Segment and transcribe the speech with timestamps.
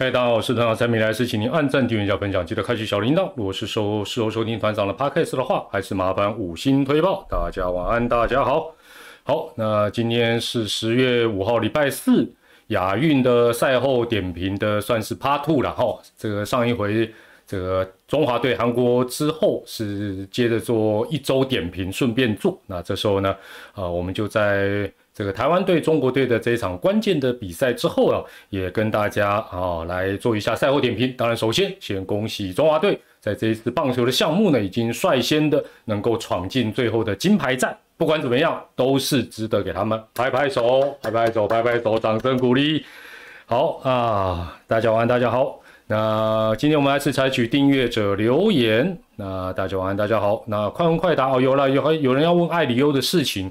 [0.00, 3.28] 嗨，大家好，我是团长陈明来是请您按赞、订阅、加分享，记得开启小铃铛。
[3.34, 7.26] 如果是收事后收听团长的 podcast 的话，还是麻烦五星推报。
[7.28, 8.72] 大家晚安，大家好。
[9.24, 12.32] 好，那今天是十月五号，礼拜四，
[12.68, 15.98] 亚运的赛后点评的算是 Part Two 了哈。
[16.16, 17.12] 这个上一回
[17.48, 22.56] 这个中华队韩国之后是接着做一周点评，顺便做。
[22.66, 23.34] 那这时候呢，
[23.74, 24.88] 呃，我们就在。
[25.14, 31.12] 这个台湾队中国队的这一场关键的比赛之后啊，也跟大家啊来做一下赛后点评。
[31.16, 37.76] 当然，首先先恭喜中华队在这一次棒球的项目呢，已经率先的能够闯进最后的金牌战。
[37.96, 42.84] 不管怎么样，都是值得给他们拍拍手、拍拍手、拍拍手，掌声鼓励。
[43.46, 45.60] 好啊，大家晚安，大家好。
[45.90, 48.98] 那今天我们还是采取订阅者留言。
[49.16, 50.44] 那大家晚安，大家好。
[50.46, 53.50] 那快问快答哦，有了，有有人要问艾里欧的事情。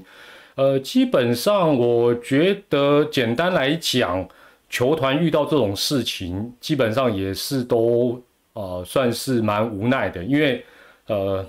[0.54, 4.24] 呃，基本上我觉得简单来讲，
[4.68, 8.22] 球团遇到这种事情，基本上也是都
[8.52, 10.64] 呃算是蛮无奈的，因为
[11.08, 11.44] 呃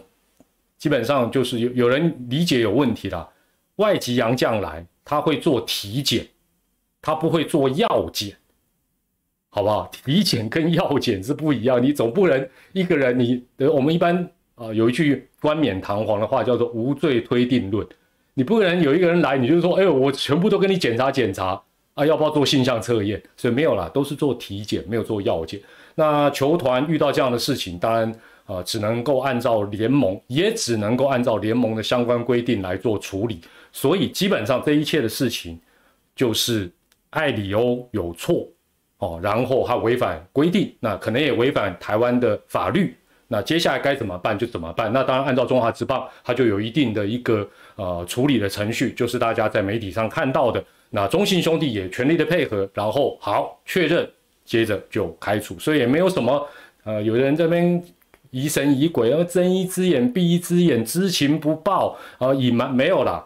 [0.79, 3.29] 基本上就是有有人理解有问题啦。
[3.75, 6.25] 外籍洋将来，他会做体检，
[6.99, 8.35] 他不会做药检，
[9.49, 9.89] 好不好？
[9.91, 17.85] 体检跟药检是不一样，你总不能一个人你呃我们一般啊有一句冠冕堂皇的话叫做无罪推定论。
[18.35, 21.61] 你不可能有一个人来，你就说，哎，我全部都跟你检查检查
[21.93, 23.21] 啊，要不要做性向测验？
[23.35, 25.59] 所以没有啦，都是做体检，没有做药检。
[25.95, 33.41] 那球团遇到这样的事情，当然啊，只能够按照联盟，也只能够按照联盟的相关规定来做处理。
[33.73, 35.59] 所以基本上这一切的事情，
[36.15, 36.71] 就是
[37.09, 38.47] 艾里欧有错
[38.99, 42.95] 哦，然后他违反规定，那可能也违反台湾的法律。
[43.31, 44.91] 那接下来该怎么办就怎么办。
[44.91, 50.63] 那当然，按照中华职棒，它就有一定的一个呃处理的程序，就是大家在媒体上看到的。
[50.89, 54.09] 那中信兄弟也全力的配合，然后好确认，
[54.43, 55.59] 接着就开除。
[55.59, 56.47] 所以也没有什么
[56.83, 57.81] 呃，有的人这边
[58.31, 63.23] 疑神疑鬼，然后睁一只眼闭一只眼，知情不报啊，隐瞒没有啦。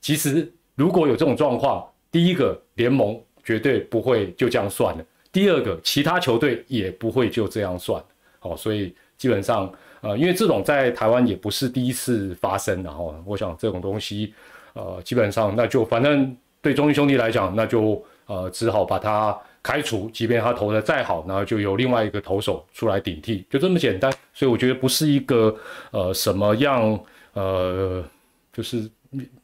[0.00, 8.04] 其实如果有这种状况，第一个联盟绝对不会就这样算了，第二个其他球队也不会就这样算。
[8.38, 8.94] 好，所以。
[9.18, 14.34] 基本上，呃，因为这种在台湾也不是第一次发生，然后我想这种东西，
[14.74, 24.12] 呃，基本上那就反正对中英兄弟来讲，那就呃只好把他开除，即便他投的再好，然后就由另外一个投手出来顶替，就这么简单。
[24.34, 25.56] 所以我觉得不是一个
[25.92, 27.00] 呃什么样
[27.32, 28.04] 呃，
[28.52, 28.90] 就是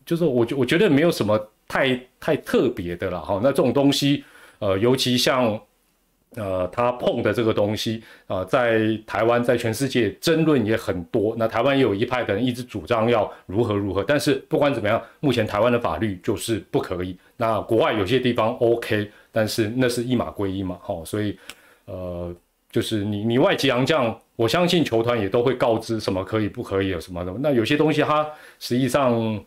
[0.05, 3.41] 就是我觉我觉得没有什么太太特别的了哈。
[3.43, 4.22] 那这种东西，
[4.59, 5.59] 呃，尤其像。
[6.34, 11.34] 呃，他碰的这个东西啊，在台湾，在全世界争论也很多。
[11.37, 17.15] 那台湾也有一派的人一直主张要如何如何，但是不管怎么样，目前台湾的法律就是不可以。
[17.37, 21.05] 那国外有些地方 OK，但是那是一码归一码，哈。
[21.05, 21.38] 所以，
[21.84, 22.34] 呃，
[22.71, 27.34] 就是你你外籍洋将，我相信球团也都会告知什么可以不可以有什么的。
[27.41, 28.27] 那有些东西它
[28.59, 29.38] 实际上，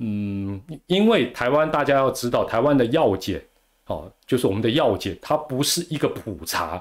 [0.00, 3.40] 嗯，因为台湾大家要知道，台湾的药检。
[3.86, 6.80] 哦，就是我们的药检，它不是一个普查，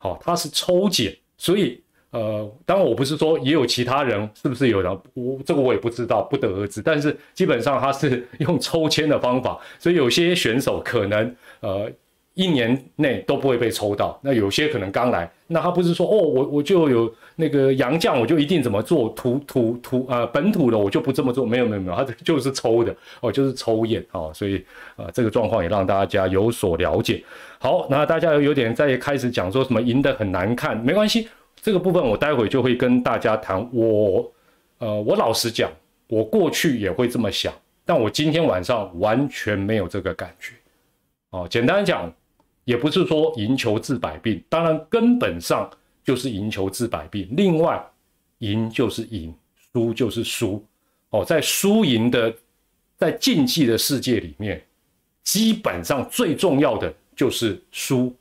[0.00, 1.80] 哦，它是抽检，所以
[2.10, 11.90] 呃，当然我不是说也有其他人是不是有的，我这个我也不知道，不得而知，但是基本上它是用抽签的方法，所以有些选手可能呃。
[12.38, 27.20] 一年内都不会被抽到，那有些可能刚来，那他不是说哦，我我就有那个洋将，我就一定怎么做土土土呃本土的我就不这么做，没有没有没有，他就是抽的哦，就是抽验哦，所以呃这个状况也让大家有所了解。
[27.58, 31.28] 好，那大家有点在开始讲说什么赢得很难看，没关系，
[31.60, 33.68] 这个部分我待会就会跟大家谈。
[33.74, 34.32] 我
[34.78, 35.68] 呃我老实讲，
[36.06, 37.52] 我过去也会这么想，
[37.84, 40.54] 但我今天晚上完全没有这个感觉
[41.30, 41.44] 哦。
[41.50, 42.08] 简单讲。
[42.68, 45.70] 也不是说赢球治百病，当然根本上
[46.04, 47.26] 就是赢球治百病。
[47.30, 47.82] 另外，
[48.40, 49.34] 赢就是赢，
[49.72, 50.62] 输就是输。
[51.08, 52.30] 哦，在输赢的，
[52.98, 54.62] 在竞技的世界里面，
[55.22, 58.14] 基本上最重要的就是输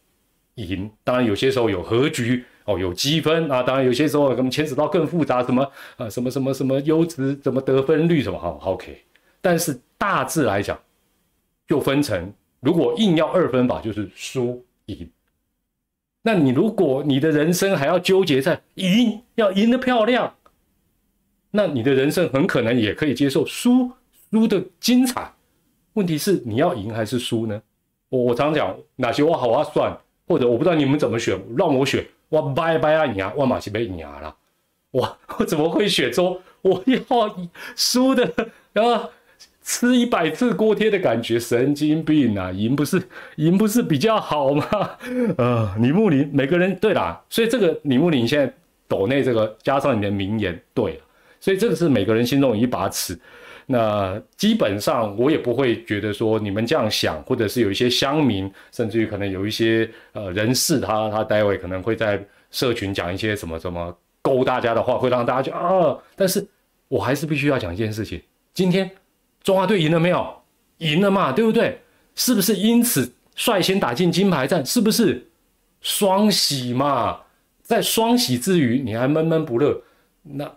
[0.56, 0.90] 赢。
[1.04, 3.62] 当然有些时候有和局，哦，有积分啊。
[3.62, 9.04] 当然有些时候可能牵扯到更复杂，什么啊，什么什么什么优质，怎么得分率什么，好，OK。
[9.42, 10.80] 但是大致来讲，
[11.68, 12.34] 就分成。
[12.60, 15.10] 如果硬要二分法，就是输赢。
[16.24, 20.36] 那你如果你的人生还要纠结在赢，要赢得漂亮，
[21.52, 23.92] 那你的人生很可能也可以接受输，
[24.32, 25.32] 输的精彩。
[25.94, 27.62] 问题是你要赢还是输呢？
[28.10, 29.96] 我我常讲哪些话好啊算，
[30.28, 34.36] 或者我不知道你们怎么选，让我选，我拜拜啊你啊，我马西贝赢了，
[34.92, 37.38] 我我怎么会选说我要
[37.76, 38.34] 输的？
[38.74, 39.10] 然后。
[39.68, 42.50] 吃一百次锅贴的感觉，神经病啊！
[42.54, 43.04] 赢不是
[43.36, 44.66] 赢不是比较好吗？
[45.38, 48.52] 呃，李木林，每个人对啦，所以这个李木林现在
[48.88, 51.00] 抖内这个加上你的名言，对了，
[51.42, 53.20] 所以这个是每个人心中有一把尺。
[53.66, 66.48] 那基本上我也不会觉得说你们这样想，或者是有一些乡民，甚至于可能有一些呃人士，他他待会可能会在社群讲一些什么什么勾大家的话，会让大家就啊，但是
[66.88, 68.22] 我还是必须要讲一件事情，
[68.54, 68.90] 今天。
[69.44, 70.42] 中华队赢了没有？
[70.80, 71.82] 赢了嘛，对不对？
[72.16, 74.66] 是不是因此率先打进金牌战？
[74.66, 75.30] 是不是
[75.82, 77.22] 双喜嘛？
[77.62, 79.82] 在双喜之余，你还闷闷不乐，
[80.24, 80.52] 那？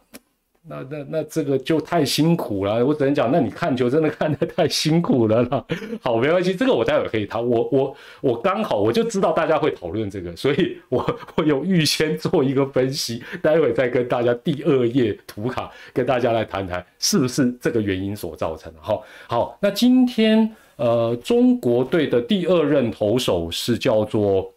[0.70, 5.64] 那那那这个就太辛苦了，我只能讲，那你看球真的看得太辛苦了啦。
[6.00, 7.44] 好，没关系，这个我待会可以谈。
[7.44, 18.78] 我我我刚好我就知道大家会讨论这个，所以我我有预先做一个分析，待会再跟大家第二页图卡跟大家来谈谈是不是这个原因所造成的。
[18.80, 24.54] 好，好，那今天呃中国队的第二任投手是叫做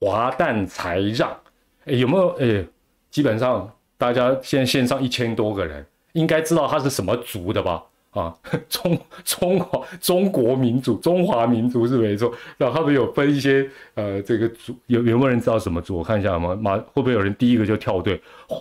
[0.00, 1.38] 华诞才让，
[1.84, 2.28] 哎有没有？
[2.40, 2.64] 哎，
[3.10, 3.70] 基本上。
[3.98, 7.82] 大家现在线上一千多个人，应该知道他是什么族的吧？
[8.10, 8.34] 啊，
[8.70, 12.32] 中中华中国民族，中华民族是没错。
[12.56, 15.98] 然后他们有分一些呃，这个族有有没有人知道什么族？
[15.98, 18.18] 我看一下嘛，马会不会有人第一个就跳队？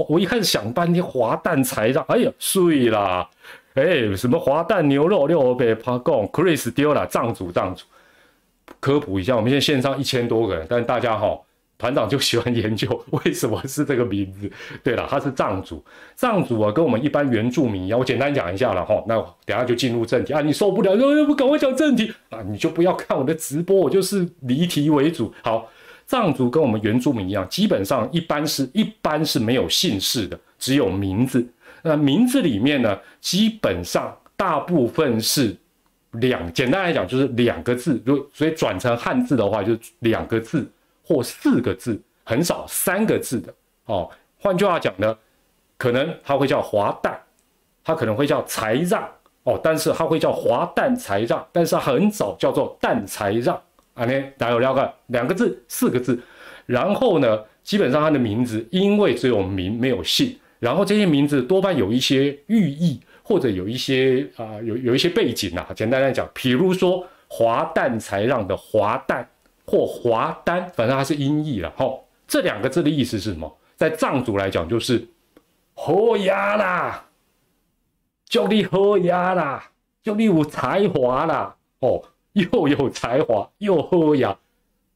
[0.10, 3.30] 我一开始想半天，滑蛋才让，哎呀，碎啦！
[3.76, 7.86] 哎，什么滑蛋牛肉六倍趴贡，Chris 丢了，藏族藏族，
[8.82, 11.40] 科普一下，我们现在线上一千多个人，但大家哈。
[11.78, 14.50] 团长就喜欢研究 为什么是这个名字。
[14.82, 15.84] 对了，他是藏族，
[16.16, 18.00] 藏族啊，跟我们一般原住民一样。
[18.00, 20.42] 我简单讲一下了哈，那等下就进入正题啊。
[20.42, 22.42] 你受不了，要不赶快讲正题啊？
[22.50, 25.34] 你就不要看我的直播，我就是离题为主。
[25.44, 25.70] 好，
[26.06, 31.46] 藏族跟我们原住民一样，基本上一般是一般是没有姓氏的，只有名字。
[31.84, 35.56] 那名字里面呢，基本上大部分是
[36.14, 38.02] 两，简单来讲就是两个字。
[38.06, 40.66] 如所以转成汉字的话，就两个字。
[41.06, 43.54] 或四个字，很少三个字的
[43.86, 44.10] 哦。
[44.38, 45.16] 换句话讲呢，
[45.78, 47.20] 可能他会叫华诞，
[47.84, 49.08] 他可能会叫才让
[49.44, 53.56] 哦，但是他会叫华诞才让，但是很早叫做诞才让
[53.94, 54.06] 啊。
[54.06, 54.94] 呢，大家有了解？
[55.08, 56.20] 两个字，四个字。
[56.66, 65.70] 然后呢，基本上他的名字因为只有名没有姓，然后这些名字多半有一些寓意或者有一些啊有有一些背景啊。
[65.76, 69.28] 简单来讲，比如说华诞才让的华诞。
[69.66, 71.74] 或华丹，反正它是音译了。
[71.76, 73.58] 吼，这两个字的意思是什么？
[73.76, 75.06] 在藏族来讲，就是
[75.74, 77.10] 好呀啦，
[78.26, 79.72] 叫你好呀啦，
[80.02, 81.56] 叫你有才华啦。
[81.80, 82.02] 哦，
[82.34, 84.38] 又有才华又好呀，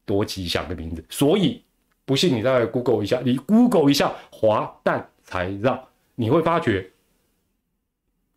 [0.05, 1.03] 多吉祥的名字。
[1.09, 1.63] 所以，
[2.05, 5.83] 不信你再 Google 一下，你 Google 一下华诞才让，
[6.15, 6.89] 你会发觉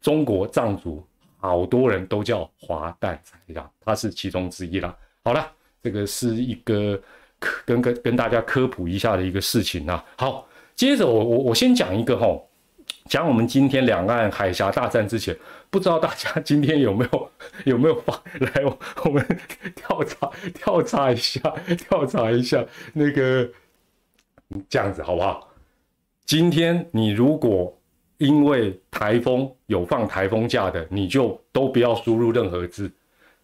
[0.00, 1.06] 中国藏族
[1.38, 4.96] 好多人都叫华诞才让，他是其中之一啦。
[5.22, 5.52] 好了。
[5.82, 7.00] 这个是一个
[7.64, 10.04] 跟跟跟大家科普一下的一个事情啊。
[10.16, 10.46] 好，
[10.76, 12.40] 接着我我我先讲一个哈，
[13.06, 15.36] 讲我们今天两岸海峡大战之前，
[15.68, 17.30] 不知道大家 今天有没有
[17.64, 18.62] 有没有发来
[19.04, 19.26] 我们
[19.74, 21.40] 调查调查一下
[21.88, 23.50] 调查一下那个
[24.68, 25.48] 这样子好不好？
[26.24, 27.76] 今天你如果
[28.18, 32.88] 因为台风有放台风假的，你就都不要输入任何字，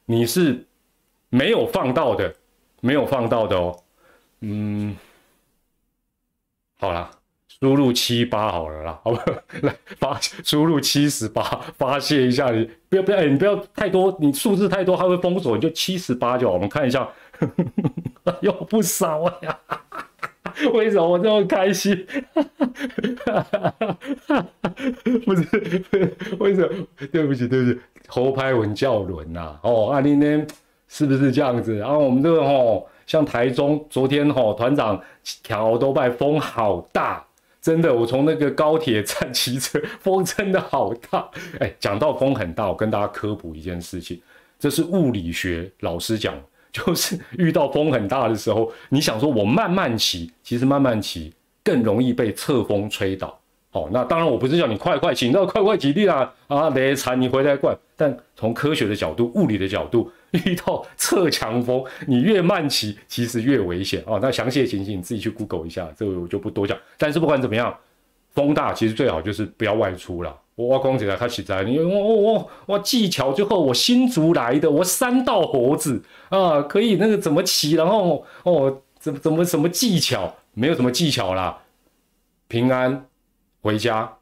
[0.06, 0.64] 你是。
[1.30, 2.34] 没有放到的，
[2.80, 3.76] 没有放到的哦，
[4.40, 4.96] 嗯，
[6.78, 7.10] 好了，
[7.60, 9.18] 输入七八好了啦，好不？
[9.66, 11.42] 来发输入七十八，
[11.76, 16.54] 发泄一下你，不要不要，你不要太多，你数字太多它会封锁，你就七十八就好。
[16.54, 17.08] 我们看一下，
[18.40, 19.58] 有不少呀，
[20.72, 22.06] 为什么我这么开心？
[25.24, 26.86] 不是，为什么？
[27.12, 30.46] 对不起，对不起，侯拍文教轮呐，哦，阿你呢？
[30.88, 31.76] 是不是这样子？
[31.76, 37.22] 然后我们这个吼，像台中昨天吼，团长桥都拜风好大，
[37.60, 41.28] 真的，我从那个高铁站骑车， 风真的好大。
[41.60, 44.20] 哎，讲到风很大，我跟大家科普一件事情，
[44.58, 46.34] 这是物理学老师讲，
[46.72, 53.38] 就是遇到风很大的时候，你想说我慢慢骑，其实慢慢骑更容易被侧风吹倒。
[53.72, 57.76] 哦，那当然我不是叫你快快骑，那快快骑地啦啊，雷惨你回来怪。
[57.94, 60.10] 但从科学的角度、物理的角度。
[60.32, 64.18] 遇到侧强风，你越慢骑，其实越危险哦。
[64.20, 66.76] 那详细的情形你自己去 Google 一下，这个我就不多讲。
[66.96, 67.74] 但是不管怎么样，
[68.32, 70.36] 风大其实最好就是不要外出了。
[70.54, 81.58] 我挖光起来开起在，你我我我我技巧最后我新竹来的，我三道猴子啊，可以那个怎么骑，然后哦怎么怎么什么技巧，没有什么技巧啦，
[82.48, 83.06] 平安
[83.60, 84.17] 回家。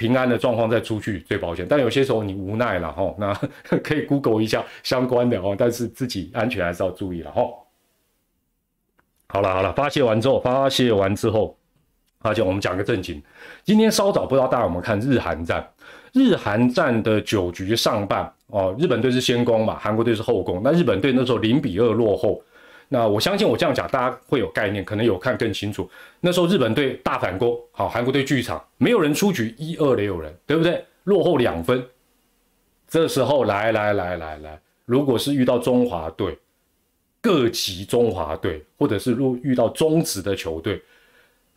[0.00, 1.66] 平安的状况再出去最保险。
[1.68, 7.42] 但有些时候你无奈了哈， 那可以 Google 一下相关的哦，但是自己安全还是要注意了哈。
[9.28, 11.54] 好了好了，发泄完之后，发泄完之后，
[12.22, 13.22] 而且我们讲个正经。
[13.62, 15.68] 今天稍早不知道大家有没有看日韩战？
[16.14, 20.62] 日韩战的九局上半哦，日本队是先攻嘛，韩国队是后攻。
[20.64, 22.42] 那日本队那时候零比二落后。
[22.92, 25.88] 那我相信我这样讲，大家会有概念，可能有看更清楚。
[26.18, 30.84] 那时候日本队大反攻，好，韩国队剧场没有人出局，一二垒有人，对不对？
[31.04, 31.86] 落后两分，
[32.88, 36.36] 这时候来来来来来，如果是遇到中华队，
[37.20, 40.82] 各级中华队，或者是若遇到中职的球队，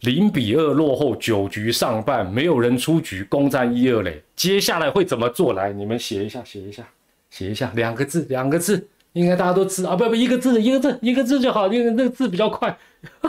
[0.02, 5.54] 零比二落后九局上半，没有人出局，攻占一二垒，接下来会怎么做？
[5.54, 6.88] 来，你们写一下，写一下，
[7.32, 8.88] 写一下，两个字，两个字。
[9.14, 12.78] 应该大家都知啊，不不，一个字一个字一个字就好，因为那个字比较快。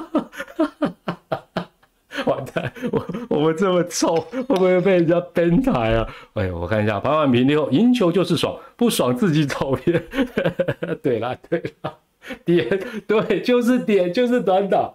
[2.26, 6.09] 完蛋，我我们这么臭，会不会被人家编台啊？
[6.35, 10.03] 哎我看一下，盘完平以后，赢球就是爽，不爽自己走边。
[11.03, 11.99] 对了对了，
[12.47, 14.95] 点对就是点就是短打，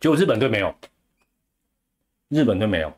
[0.00, 0.74] 就日本队没有，
[2.30, 2.92] 日本队没有。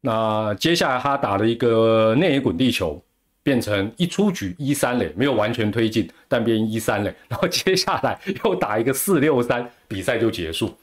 [0.00, 3.00] 那接下来他打了一个内野滚地球。
[3.44, 10.74] 变成一出局一三垒，没有完全推进，但变一三垒，然后接下来又打一个四六三，比赛就结束。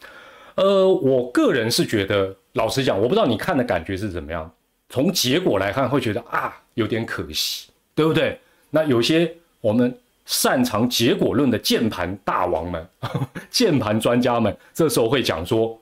[0.55, 4.49] 呃，我个人是觉得，老实讲，我不知道你看的感觉是怎么样。
[4.89, 8.39] 从结果来看，会觉得啊，有点可惜，对不对？
[8.69, 12.87] 那有些我们擅长结果论的键盘大王们、
[13.49, 15.81] 键盘专家们，这时候会讲说：“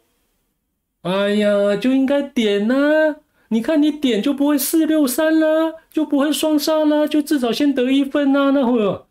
[1.04, 2.76] 哎呀，就应该点呢。”
[3.52, 8.52] 你看，你点就不会四六三了，就不会双杀了，就至少先得一分啊！
[8.52, 9.06] 那会，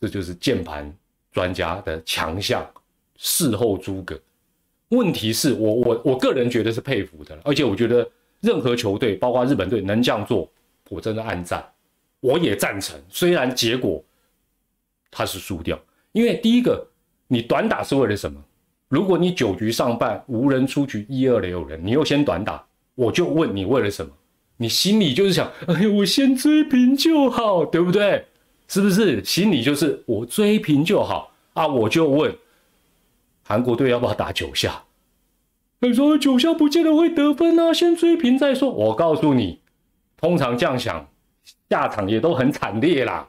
[0.00, 0.94] 这就是键盘
[1.32, 2.64] 专家的强项，
[3.16, 4.16] 事后诸葛。
[4.90, 8.08] 问题是我我我个人觉得是佩服的，而且我觉得
[8.40, 10.48] 任何球队，包括日本队能这样做，
[10.88, 11.68] 我真的暗赞，
[12.20, 12.96] 我也赞成。
[13.08, 14.02] 虽然结果
[15.10, 15.76] 他是输掉，
[16.12, 16.86] 因为第一个，
[17.26, 18.40] 你短打是为了什么？
[18.88, 22.64] 如果你九局上半无人出局，一二垒有人，你又先短打。
[22.98, 24.10] 我就问你为了什么？
[24.56, 28.26] 你心里就是想，哎呀，我先追平就好，对不对？
[28.66, 29.24] 是不是？
[29.24, 31.64] 心里就是我追平就好啊！
[31.64, 32.36] 我就问
[33.44, 34.82] 韩国队要不要打九下？
[35.78, 38.68] 你说九下不见得会得分啊，先追平再说。
[38.68, 39.60] 我告诉你，
[40.16, 41.08] 通常这样想，
[41.70, 43.28] 下场也都很惨烈啦。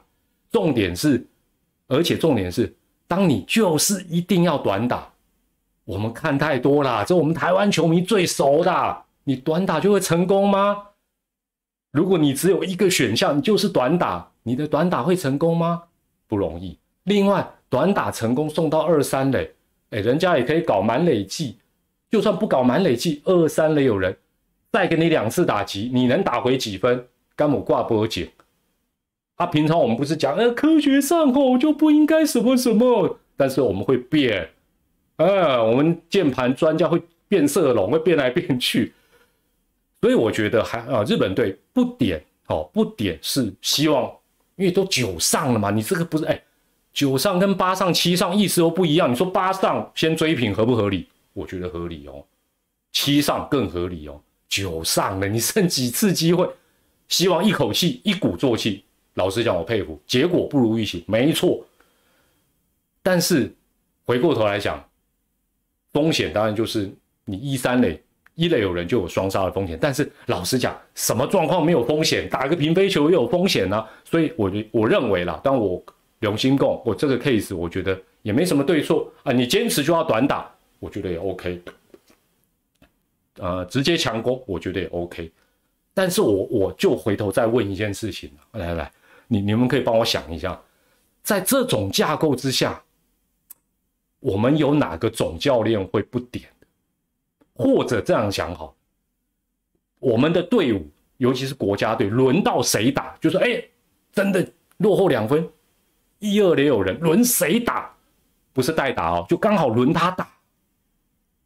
[0.50, 1.24] 重点是，
[1.86, 2.74] 而且重点是，
[3.06, 5.08] 当你就是一定要短打，
[5.84, 9.02] 我们看太多啦，这我们台湾球迷最熟的。
[9.30, 10.88] 你短打就会成功吗？
[11.92, 15.84] 如果你只有一个选项，你就是短打，你的短打会成功吗？
[16.26, 16.76] 不容易。
[17.04, 19.48] 另外，短打成功送到二三垒，
[19.90, 21.58] 哎，人家也可以搞满垒计。
[22.10, 24.16] 就算不搞满垒计，二三垒有人
[24.72, 27.06] 再给你两次打击，你能打回几分？
[27.36, 28.32] 干某挂波解。
[29.36, 34.50] 啊，平常我们不是讲，呃，科学上吼就不应该什么什么，但是我们会变，
[35.18, 38.92] 啊，我们键盘专家会变色龙，会变来变去。
[40.00, 44.10] 所以我觉得还啊，日本队不点哦，不点是希望，
[44.56, 46.42] 因为都九上了嘛，你这个不是哎，
[46.92, 49.10] 九上跟八上、七上意思都不一样。
[49.10, 51.06] 你说八上先追平合不合理？
[51.32, 52.24] 我觉得合理哦，
[52.92, 56.48] 七上更合理哦，九上了你剩几次机会？
[57.08, 58.84] 希望一口气一鼓作气。
[59.14, 61.62] 老实讲，我佩服，结果不如预期，没错。
[63.02, 63.52] 但是
[64.04, 64.82] 回过头来讲，
[65.92, 66.90] 风险当然就是
[67.24, 68.02] 你一三垒。
[68.40, 72.26] 一垒有人就有双杀的风险，但是老实讲，什么状况没有风险？
[72.30, 73.86] 打个平飞球也有风险呢。
[74.02, 75.82] 所以，我我认为啦，当我
[76.20, 79.30] 良心共我这个 case，我觉得也没什么对错啊。
[79.30, 81.60] 你坚持就要短打，我觉得也 OK。
[83.36, 85.30] 呃，直接强攻，我觉得也 OK。
[85.92, 88.90] 但是我我就回头再问一件事情来来，
[89.28, 90.58] 你你们可以帮我想一下，
[91.22, 92.82] 在这种架构之下，
[94.18, 96.48] 我们有哪个总教练会不点？
[97.60, 98.74] 或者这样想好，
[99.98, 100.88] 我们的队伍，
[101.18, 103.62] 尤其是国家队，轮到谁打，就说哎，
[104.12, 104.46] 真的
[104.78, 105.46] 落后两分，
[106.18, 107.94] 一二垒有人，轮谁打，
[108.52, 110.26] 不是代打哦，就刚好轮他打，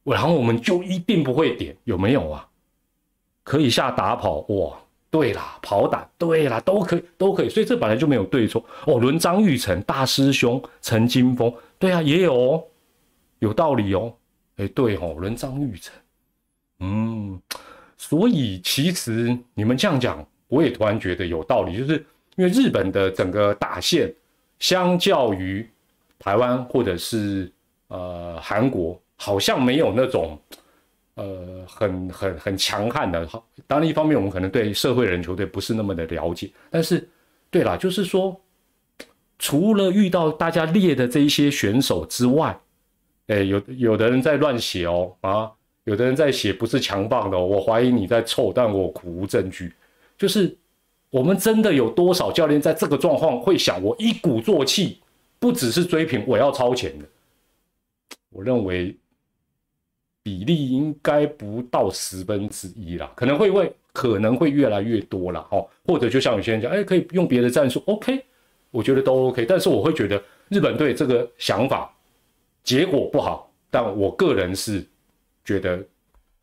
[0.05, 2.49] 然后我们就一定不会点，有没有啊？
[3.43, 4.79] 可以下打跑哇，
[5.11, 8.99] 对啦，跑打对啦，都可以都可以，所以这本来就没有对错哦。
[8.99, 12.65] 轮张玉成大师兄陈金峰，对啊，也有哦，
[13.41, 14.15] 有道理哦，
[14.57, 15.93] 哎，对哦，轮张玉成。
[16.85, 17.41] 嗯，
[17.97, 22.05] 所以其实你们这样讲，我也突然觉得有道理，就是
[22.37, 24.13] 因为日本的整个打线，
[24.59, 25.67] 相较于
[26.19, 27.51] 台湾或者是
[27.89, 30.39] 呃韩国，好像没有那种
[31.15, 33.27] 呃很很很强悍的。
[33.67, 37.09] 当然一方面我们可能对社会人球队不是那么的了解，但是
[37.51, 38.39] 对啦，就是说，
[39.39, 42.59] 除了遇到大家列的这一些选手之外，
[43.29, 45.51] 哎，有有的人在乱写哦啊，
[45.85, 49.73] 有的人在写不是强棒的，我怀疑你在凑，但我苦无证据。
[50.17, 50.57] 就是
[51.11, 54.99] 我们真的有多少教练在这个状况会想，我一鼓作气，
[55.39, 57.05] 不只是追平，我要超前的。
[58.31, 58.97] 我认为
[60.23, 65.69] 比例应该不到十分之一啦，可能会会可能会越来越多了哦。
[65.85, 68.25] 或者就像有些人讲，哎，可以用别的战术，OK，
[68.71, 69.45] 我觉得都 OK。
[69.45, 71.95] 但是我会觉得日本队这个想法
[72.63, 74.85] 结果不好，但我个人是
[75.45, 75.79] 觉得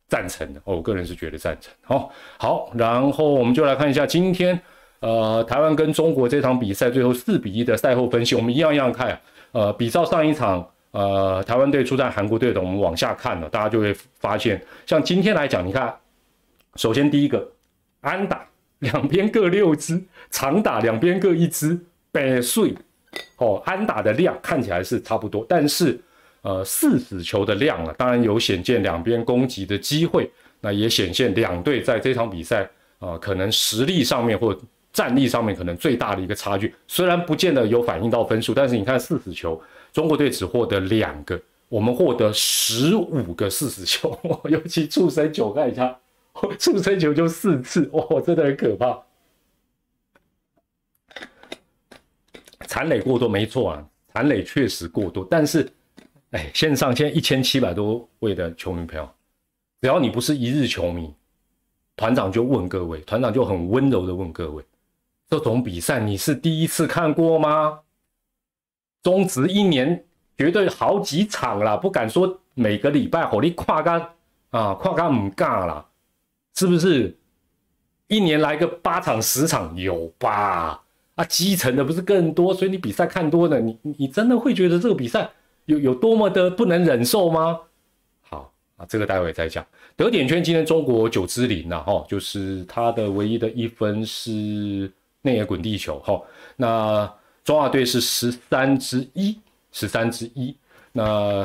[0.07, 0.61] 赞成的。
[0.63, 1.73] 我个人是觉得赞成。
[1.81, 4.59] 好，好，然后我们就来看一下今天
[4.99, 9.19] 呃台湾跟中国这场比赛最后四比一的赛后分析，我们一样一样看。
[9.51, 10.67] 呃，比照上一场。
[10.91, 15.95] 呃，台湾队出战韩国队的，我们往下看了，大家就会发现，像今天来讲，你看，
[16.75, 17.49] 首先第一个
[18.01, 18.45] 安打
[18.79, 21.79] 两边各六支，长打两边各一支，
[22.11, 22.75] 百岁
[23.37, 25.97] 哦，安打的量看起来是差不多，但是
[26.41, 30.29] 呃，四死球的量啊，当然有显见两边攻击的机会，
[30.59, 32.69] 那也显现两队在这场比赛
[32.99, 34.57] 啊，可能实力上面或
[34.91, 39.61] 战力上面可能最大的一个差距，虽然不见得有反映到分数，但是你看四死球。
[39.93, 44.17] 中国队只获得两个，我们获得十五个四死球，
[44.49, 45.99] 尤其触身球，看一下，
[46.57, 49.03] 触身球就四次，哇，真的很可怕。
[52.67, 55.69] 残垒过多没错啊，残垒确实过多，但是，
[56.31, 59.09] 哎，线上现在一千七百多位的球迷朋友，
[59.81, 61.13] 只要你不是一日球迷，
[61.95, 64.63] 团长就问各位，团长就很温柔的问各位，
[65.29, 67.79] 这种比赛你是第一次看过吗？
[69.03, 70.05] 中职一年
[70.37, 73.99] 绝对好几场啦，不敢说每个礼拜火力跨杆
[74.51, 75.85] 啊，跨杆唔尬啦，
[76.55, 77.17] 是不是？
[78.07, 80.81] 一年来个八场十场有吧？
[81.15, 85.29] 啊，基层的不是更多，所以你比赛看多了，你你真的会觉得这个比赛
[85.65, 87.59] 有有多么的不能忍受吗？
[88.21, 89.65] 好啊，这个待会再讲。
[89.95, 96.21] 得点圈今天中国九支零了哈，就是他的唯一的一分是内野滚地球哈，
[96.55, 97.13] 那。
[97.43, 99.35] 中华队是十三之一，
[99.71, 100.55] 十三之一。
[100.91, 101.43] 那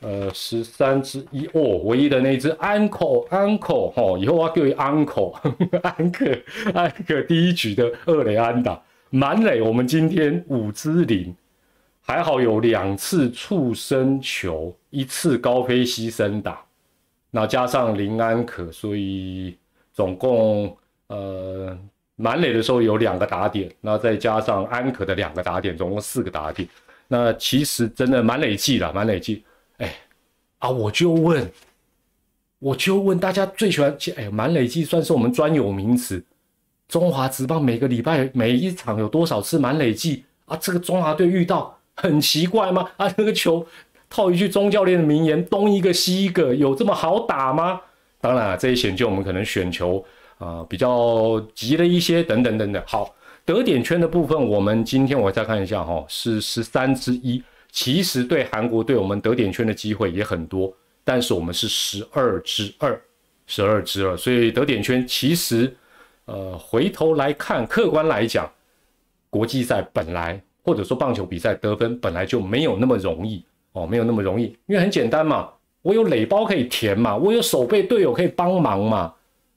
[0.00, 5.32] 呃，十三之一哦，唯一的那只 uncle，uncle 哈，以后我要叫你 uncle，
[5.80, 6.36] 安克，
[6.74, 9.62] 安克第一局的二垒安打，满垒。
[9.62, 11.32] 我们今天五支零，
[12.02, 16.62] 还好有两次触身球，一次高飞牺牲打，
[17.30, 19.56] 那加上林安可，所以
[19.92, 21.78] 总共呃。
[22.16, 26.68] 满垒的时候有两个打点，那再加上安可的两个打点，总共四个打点。
[27.08, 29.42] 那其实真的满垒计了，满垒计。
[29.78, 29.92] 哎，
[30.58, 31.50] 啊，我就问，
[32.60, 36.22] 我就问大家最喜欢，哎，满垒计算是我们专有名词。
[36.86, 40.56] 中华职棒每个礼拜每一场有多少次满垒计啊？
[40.58, 42.90] 这个中华队遇到很奇怪吗？
[42.96, 43.66] 啊，那个球
[44.08, 47.80] 套一句钟教练的名言，东一个西一个，有这么好打吗？
[48.20, 50.04] 当然，这一险就我们可能选球。
[50.38, 52.82] 啊，比较急了一些，等等等等。
[52.84, 57.40] 好，得点圈的部分，我们今天我再看一下哈，是十三之一。
[57.70, 60.74] 其实对韩国队，我们得点圈的机会也很多，
[61.04, 63.00] 但是我们是十二之二，
[63.46, 64.16] 十二之二。
[64.16, 65.72] 所以得点圈其实，
[66.24, 68.50] 呃，回头来看，客观来讲，
[69.30, 75.48] 国际赛本来或者说棒球比赛得分本来就没有那么容易哦，没有那么容易，因为很简单嘛，
[75.82, 79.12] 我有垒包可以填嘛，我有守备队友可以帮忙嘛。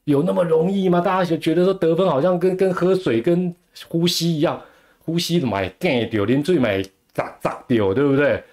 [0.06, 1.02] 有那么容易吗？
[1.02, 3.52] 大家就觉得说得分好像跟跟喝水、跟
[3.88, 4.62] 呼吸一样，
[5.00, 6.80] 呼吸买干掉，连最买
[7.12, 8.44] 砸砸掉，对不对？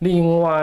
[0.00, 0.60] 另外，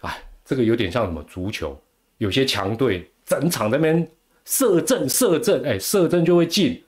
[0.00, 1.78] 哎，这个有点像什么足球，
[2.16, 4.08] 有些强队整场那边
[4.46, 6.82] 射正射正，哎，射正就会进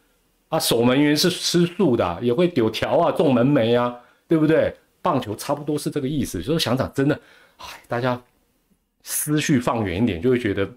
[0.49, 0.59] 啊。
[0.59, 3.95] 守门员是吃素的，也会丢条啊，中门楣啊，
[4.29, 4.75] 对不对？
[5.03, 6.43] 棒球差不多是这个意思。
[6.43, 7.21] 所以想想真的，
[7.59, 8.21] 哎，大家
[9.03, 10.69] 思绪放远一点，就会觉得。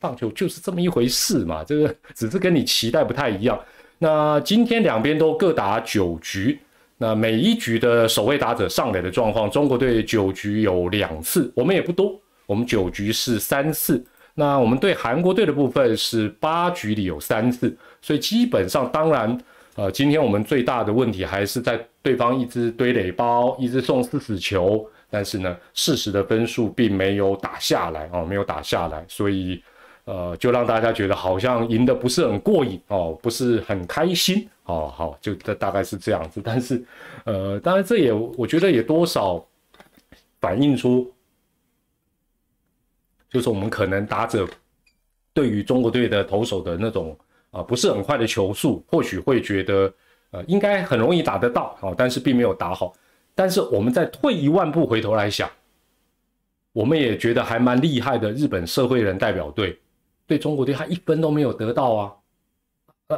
[0.00, 3.60] 棒球就是这么一回事嘛，这个只是跟你期待不太一样。
[3.98, 6.58] 那今天两边都各打九局，
[6.96, 14.02] 那每一局的守卫打者上垒的状况，中国队九局有两次，我们也不多，我们九局是三次。
[14.34, 19.38] 那我们对韩国队的部分是八局里有三次，所以基本上当然，
[19.76, 29.62] 呃，今天我们最大的问题还是在对方一直堆垒包，一直送四死球，但是呢，事实的分数并没有打下来哦，没有打下来，所以。
[30.04, 34.92] 呃，就让大家觉得好像赢得不是很过瘾哦，不是很开心哦。
[34.92, 36.40] 好，就大大概是这样子。
[36.42, 36.84] 但是，
[37.22, 39.40] 呃，当然这也我觉得也多少
[40.40, 41.08] 反映出
[43.32, 44.46] 就是我们可能打者
[45.32, 47.16] 对于中国队的投手的那种
[47.50, 49.92] 啊不是很快的球速，或许会觉得
[50.32, 52.92] 呃应该很容易打得到啊，但是并没有打好。
[53.34, 55.48] 但是我们再退一万步回头来想，
[56.74, 58.30] 我们也觉得还蛮厉害的。
[58.32, 59.78] 日本社会人代表队
[60.26, 62.12] 对中国队他一分都没有得到啊。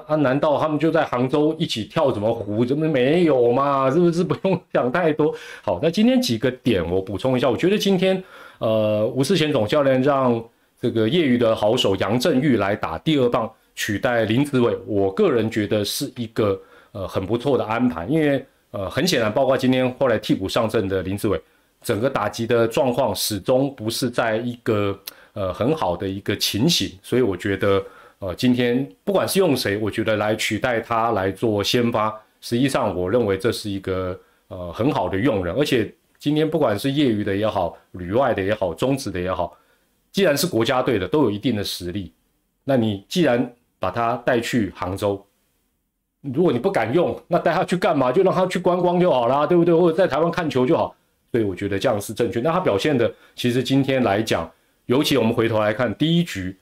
[0.07, 2.65] 啊难道他们就在杭州一起跳什么湖？
[2.65, 3.91] 怎么没有嘛？
[3.91, 5.35] 是不是不用 想太多？
[5.63, 7.49] 好，那今天几个点我补充一下。
[7.51, 8.23] 我觉得今天，
[8.65, 10.43] 呃，吴世贤总教练让
[10.81, 16.59] 这个业余的好手杨振玉来打第二棒，取代林子伟，我个人觉得是一个
[16.93, 18.07] 呃很不错的安排。
[18.07, 21.39] 因为呃很显然，包括今天后来替补上阵的林子伟，
[21.83, 24.99] 整个打击的状况始终不是在一个
[25.35, 27.83] 呃很好的一个情形，所以我觉得。
[28.21, 35.55] 呃，今天不管是用谁，我觉得来取代他来做先发，实际上我认为这是一个呃很好的用人。
[35.55, 35.93] 而且
[36.25, 39.55] 今天不管是业余的也好，旅外的也好，中职的也好，
[40.11, 42.15] 既然是国家队的，都有一定的实力。
[42.65, 45.23] 那你既然把他带去杭州，
[46.23, 48.11] 如果你不敢用，那带他去干嘛？
[48.11, 49.75] 就让他去观光就好啦，对不对？
[49.75, 50.97] 或者在台湾看球就好。
[51.31, 52.41] 所以我觉得这样是正确。
[52.41, 54.51] 那他表现的，其实今天来讲，
[54.87, 56.57] 尤其我们回头来看第一局。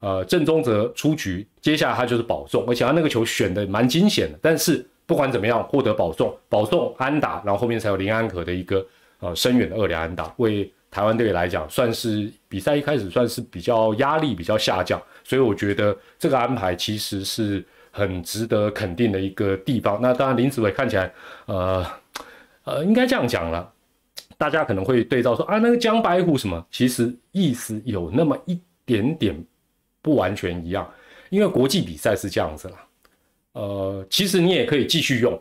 [0.00, 4.38] 呃，郑宗泽出局，接下来他就是保送，而且他那个球选的蛮惊险的。
[4.40, 8.84] 但是不管怎么样，获得保送，保送安打，然后后面才有林安可的一个
[9.20, 15.00] 呃深远的二连安打，为台湾队来讲，算是比赛一开始算是比较压力比较下降。
[15.24, 19.98] 所以我觉得这个安排其实是很值得肯定的一个地方。
[20.02, 21.12] 那当然林子伟看起来，
[21.46, 21.86] 呃
[22.64, 23.72] 呃，应该这样讲了，
[24.36, 29.44] 大家可能会对照说啊，那个江白虎什么，其实意思有那么一点点。
[30.02, 30.88] 不完全一样，
[31.30, 32.76] 因为国际比赛是这样子啦。
[33.56, 35.40] 呃，其实你也可以继续用，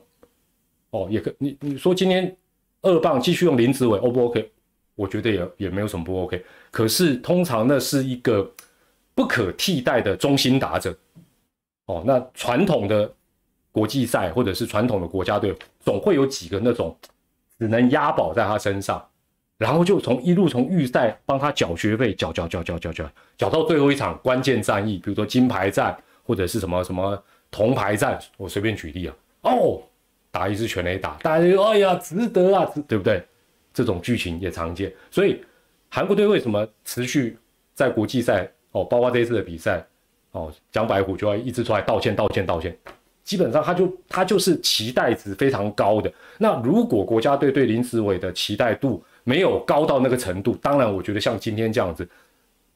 [0.92, 2.34] 哦，也可你你说今天
[2.82, 4.50] 二棒继续用林子伟，O 不 OK？
[4.96, 6.42] 我觉得也也没有什么不 OK。
[6.72, 8.50] 可是通常那是一个
[9.14, 10.98] 不可替代的中心打者，
[11.88, 13.14] 哦，那传统的
[13.70, 16.98] 国际赛或者是传统的国家队，总会有几个那种
[17.60, 19.06] 只能押宝在他身上。
[19.58, 27.22] 然后就从一路从预赛帮他缴学费，缴缴缴缴缴缴，缴到最后一场关键战役，比如说金牌战或者是什么什么
[27.56, 29.16] 铜牌战，我随便举例啊。
[29.44, 29.82] 哦，
[30.30, 33.24] 打一支全垒打，大家就哎呀值得啊，对不对？
[33.74, 34.94] 这种剧情也常见。
[35.10, 35.42] 所以
[35.90, 37.38] 韩国队为什么持续
[37.74, 39.82] 在国际赛哦，包括这一次的比赛
[40.32, 42.78] 哦，江白虎就要一直出来道歉道歉道歉，
[43.24, 46.12] 基本上他就他就是期待值非常高的。
[46.38, 52.06] 那如果国家队对林子伟的期待度，没有高到那个程度，当然，我觉得像今天这样子，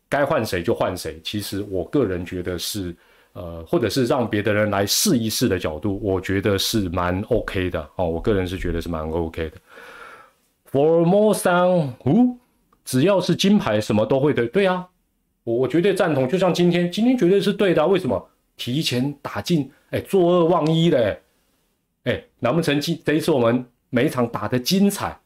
[0.07, 1.19] 该换谁就换谁。
[1.21, 2.95] 其实我个人觉得是，
[3.39, 8.05] 呃，或者是让别的人来试一试的角度，我觉得是蛮 OK 的哦。
[8.05, 9.55] 我个人是觉得是蛮 OK 的。
[10.69, 12.35] For more sun，哦，
[12.83, 14.45] 只要是金牌，什么都会对。
[14.47, 14.85] 对啊，
[15.45, 16.27] 我我绝对赞同。
[16.27, 17.87] 就像今天，今天绝对是对的。
[17.87, 18.29] 为什么？
[18.57, 21.17] 提前打进，哎，坐二望一嘞，
[22.03, 25.17] 哎，难不成今这一次我们每一场打的精彩？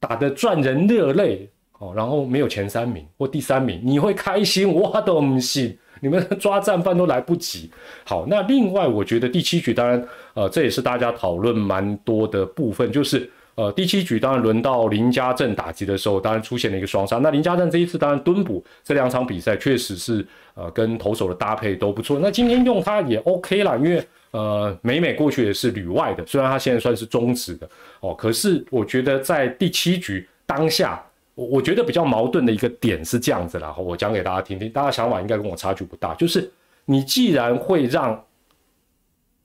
[0.00, 4.68] 打得赚人热泪哦，然后没有前三名或第三名，你会开心？
[4.68, 7.70] 我都不信，你们抓战犯都来不及。
[8.04, 17.18] 好，那另外我觉得第七局当然，呃，这也是大家讨论蛮多的部分，就是呃第七局当然轮到林家正打击的时候，当然出现了一个双杀。
[17.18, 22.18] 那林家正这一次当然蹲补，这两场比赛确实是呃跟投手的搭配都不错。
[22.20, 24.04] 那今天用他也 OK 啦，因为。
[24.32, 31.04] 呃，美美过去也是旅外的，虽然他现在算是中职的哦，可是我觉得在第七局当下，
[31.40, 36.52] 我我觉得比较矛盾的一个点是这样子啦，我讲给大家听听，大家想法应该跟我差距不大，就是
[36.84, 38.22] 你既然会让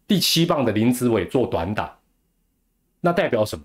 [0.06, 1.98] 第七棒的林子伟做短打，
[3.00, 3.64] 那代表什么？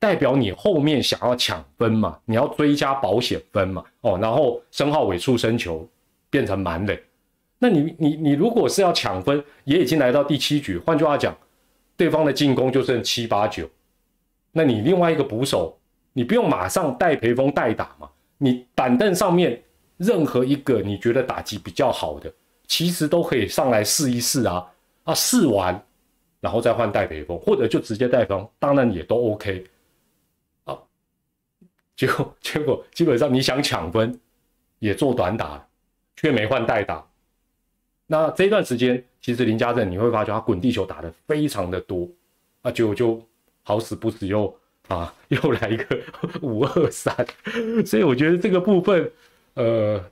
[0.00, 5.88] 代表你后面想要抢分嘛，你要追加保险分嘛，哦，然后申浩伟触身球
[6.30, 7.00] 变成满垒。
[7.60, 11.36] 那你你你如果是要抢分，也已经来到第七局，换句话讲，
[11.96, 13.70] 对方的进攻就剩七八九，
[14.50, 15.77] 那你另外一个捕手，
[16.18, 18.10] 你不用马上带培峰代打嘛？
[18.38, 19.62] 你板凳上面
[19.98, 22.28] 任何一个你觉得打击比较好的，
[22.66, 24.68] 其实都可以上来试一试啊
[25.04, 25.80] 啊，试完
[26.40, 29.64] 然后再换戴培峰，或者就直接戴峰，当然也都 OK
[30.64, 30.76] 啊。
[31.94, 34.18] 结果 结果基本上你想抢分
[34.80, 35.64] 也做短打，
[36.16, 37.06] 却没换代打。
[38.08, 42.08] 那这段时间，其实林家正你会发觉他滚地球打的非常的多，
[42.62, 43.24] 啊，就就
[43.62, 44.52] 好死不死又
[44.88, 45.98] 啊 又来一个
[46.42, 47.14] 五二三，
[47.86, 49.10] 所以我觉得这个部分，
[49.54, 50.02] 呃，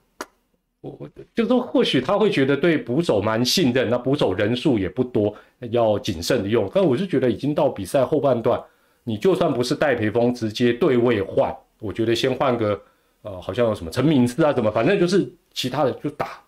[0.81, 5.35] 我就说或许他会觉得对捕手蛮信任，那捕手人数也不多，
[5.71, 6.71] 要谨慎的用。
[6.75, 8.63] 但我是觉得已经到比赛后半段，
[9.05, 12.81] 你就算不是戴培峰直接对位换，我觉得先换个
[13.23, 16.39] 呃，好像有什么陈敏次啊，什么，反正就是其他的就打，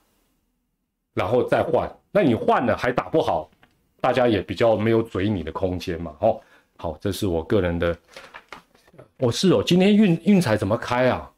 [1.15, 1.91] 然后再换。
[2.13, 3.51] 那你换了还打不好，
[4.01, 6.15] 大家也比较没有嘴你的空间嘛。
[6.21, 6.41] 哦，
[6.81, 7.97] 好，这是我个人的。
[9.19, 11.29] 我是哦，今天运运彩怎么开啊？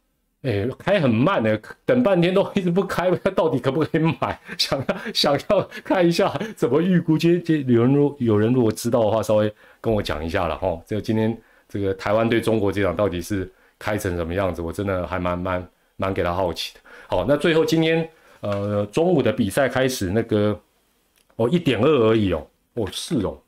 [0.42, 4.38] 哎，开很慢的，等半天都一直不开，到底可不可以买？
[4.58, 7.16] 想要想要看一下怎么预估？
[7.16, 9.50] 今天今有人如有人如果知道的话，稍微
[9.80, 10.78] 跟我讲一下了哈。
[10.86, 11.34] 这个今天
[11.66, 14.60] 这个台湾对中国这场到底是开成什么样子？
[14.60, 16.80] 我真的还蛮蛮蛮给他好奇的。
[17.08, 18.06] 好，那最后今天
[18.40, 20.58] 呃中午的比赛开始，那个
[21.36, 23.38] 哦一点二而已哦，哦是哦，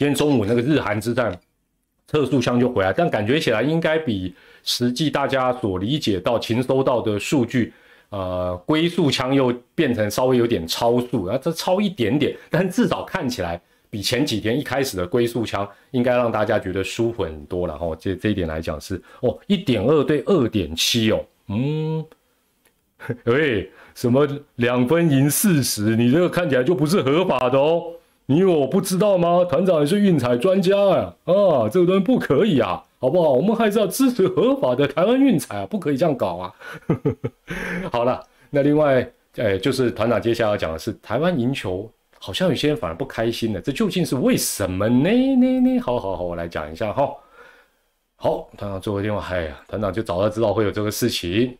[0.00, 1.38] 今天中午那个日韩之战。
[2.06, 4.34] 测速枪就回来，但感觉起来应该比
[4.64, 7.70] 实际大家所理解到、勤收到的数据，
[8.08, 13.60] 呃，龟速枪又变成稍微有点超速，啊，这超一点点，但至少看起来
[13.90, 17.76] 比前几天一开始的龟速枪应该让大家觉得舒服很多了。
[17.76, 22.04] 哈，这这一点来讲是哦，一点二对二点七哦，嗯，
[23.24, 27.92] 喂，什么两分赢四十，你这个看起来就不是合法的哦。
[28.30, 29.44] 你以为我不知道吗？
[29.44, 31.16] 团长也是运彩专家啊！
[31.24, 33.30] 啊，这个东西不可以啊，好不好？
[33.30, 36.54] 我们还是要支持合法的台湾运彩啊，不可以这样搞啊！
[37.90, 41.90] 好了，那另外，哎，就是团长接下来要讲的是台湾赢球，
[42.20, 45.10] 好像有些人反而不开心了，这究竟是为什么呢？
[45.10, 45.80] 呢呢？
[45.80, 47.12] 好好好，我来讲一下哈。
[48.14, 51.58] 好，团长做个电话，哎呀，团长就早就知道会有这个事情。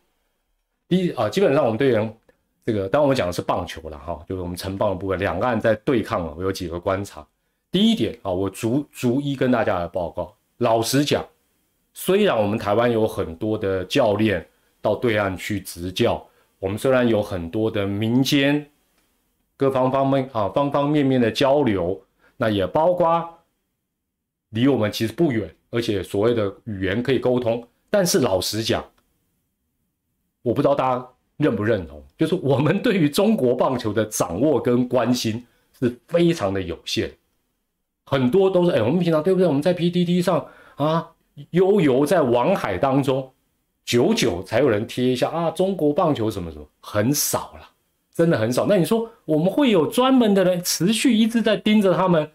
[0.87, 2.17] 第一啊，基本上我们队员。
[2.63, 7.25] 这个，当我们讲的是棒球了哈，就是我们城棒的部分，两岸在对抗啊，我有几个观察。
[7.71, 10.35] 第一点啊，我逐逐一跟大家来报告。
[10.57, 11.25] 老实讲，
[11.93, 14.47] 虽然我们台湾有很多的教练
[14.79, 16.23] 到对岸去执教，
[16.59, 18.69] 我们虽然有很多的民间
[19.57, 21.99] 各方方面啊方方面面的交流，
[22.37, 23.27] 那也包括
[24.49, 28.85] 离我们其实不远，而且所谓的语言可以沟通，但是老实讲，
[30.43, 31.09] 我不知道大家。
[31.41, 32.01] 认不认同？
[32.17, 35.43] 就是我们对于中国棒球的掌握跟关心
[35.79, 37.11] 是非常的有限，
[38.05, 39.47] 很多都是哎，我们平常对不对？
[39.47, 41.09] 我们在 PDD 上啊，
[41.49, 43.31] 悠游在网海当中，
[43.83, 47.69] 久久才有人贴一下啊，中国棒球什么什么，很少了，
[48.13, 48.67] 真的很少。
[48.67, 52.29] 那你说我们会有专门的人持续一直在盯着他们，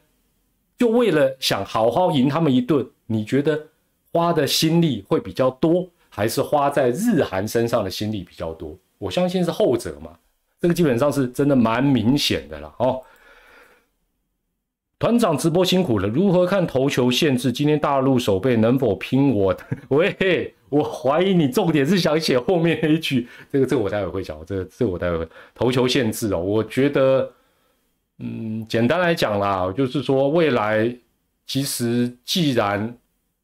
[0.76, 2.84] 就为了想好好赢他们一顿？
[3.06, 3.68] 你觉得
[4.12, 8.76] 花的心力会比较多，还是花在日韩身上的心力比较多？
[8.98, 10.10] 我相信是后者嘛，
[10.60, 13.02] 这个基本上是真的蛮明显的了哦。
[14.98, 17.52] 团长直播辛苦了，如何看投球限制？
[17.52, 19.54] 今天大陆守备能否拼我？
[19.88, 26.38] 喂，我怀疑你重点是想写后面那一句，这个这个我待会会讲，这个这个我待会投球限制哦。
[26.38, 27.30] 我觉得，
[28.20, 30.96] 嗯，简单来讲啦，就是说未来
[31.46, 32.96] 其实既然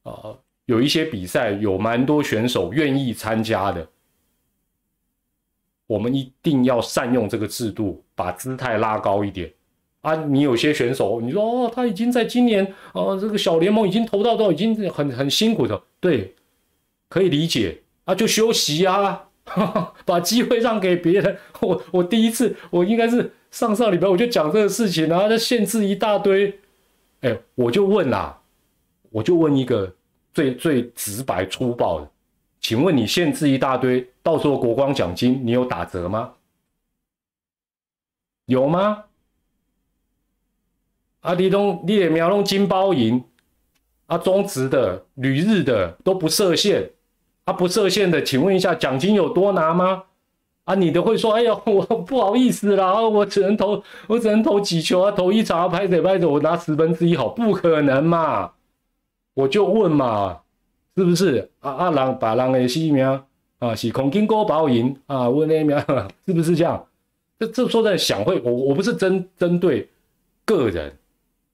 [0.04, 0.34] 啊
[0.64, 3.86] 有一些比赛有蛮多选手愿意参加的。
[5.92, 9.52] 我们一定要善用这个制度，把姿态拉高一点
[10.00, 10.14] 啊！
[10.14, 16.34] 你有些选手，你说哦，他已经在今年啊，这个小联盟已经投到都已经很很辛苦的，对，
[17.10, 19.28] 可以理解啊，就休息啊，
[20.06, 21.36] 把机会让给别人。
[21.60, 26.58] 我我第一次，我应该是上上礼拜我就讲这个事情，然后就限制一大堆，
[27.20, 28.40] 哎，我就问啦，
[29.10, 29.94] 我就问一个
[30.32, 32.08] 最最直白粗暴的。
[32.62, 36.32] 请问你限制一大堆，到时候国光奖金你有打折吗？
[38.46, 39.04] 有吗？
[41.20, 43.22] 啊，你东你也苗弄金包银，
[44.06, 46.90] 啊，中职的、旅日的都不设限，
[47.44, 50.04] 啊，不设限的，请问一下奖金有多拿吗？
[50.64, 58.52] 啊，你的会说，哎呀， 我不好意思啦，我只能投，我只能投几球啊，投一场啊拍着拍着，我拿十分之一好，不可能嘛？
[59.34, 60.41] 我就问嘛。
[60.96, 63.06] 是不是啊啊人把人的性命
[63.58, 65.28] 啊是空金锅包赢啊？
[65.28, 65.78] 问那名
[66.26, 66.86] 是不是这样？
[67.38, 69.88] 这这说在想会我我不是针针对
[70.44, 70.92] 个人，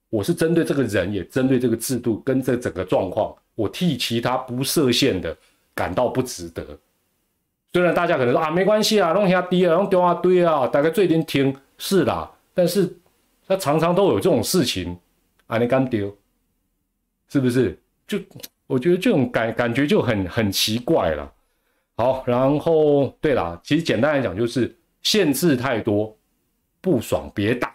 [0.09, 5.35] 我是针对这个人，也针对这个制度跟这整个状况，我替其他不设限的
[5.73, 6.65] 感到不值得。
[7.71, 12.91] 虽然大家可能说啊没关系啊，弄下低啊，弄丢啊堆啊，大概最近听是啦，但是
[13.47, 14.97] 他常常都有这种事情
[15.47, 16.13] 啊，你敢丢？
[17.29, 18.17] 是不是就？
[18.69, 21.33] 我觉得这种感感觉就很很奇怪了。
[21.95, 26.15] 好，然后对了，其实简单来讲就是限制太多，
[26.79, 27.73] 不爽别打，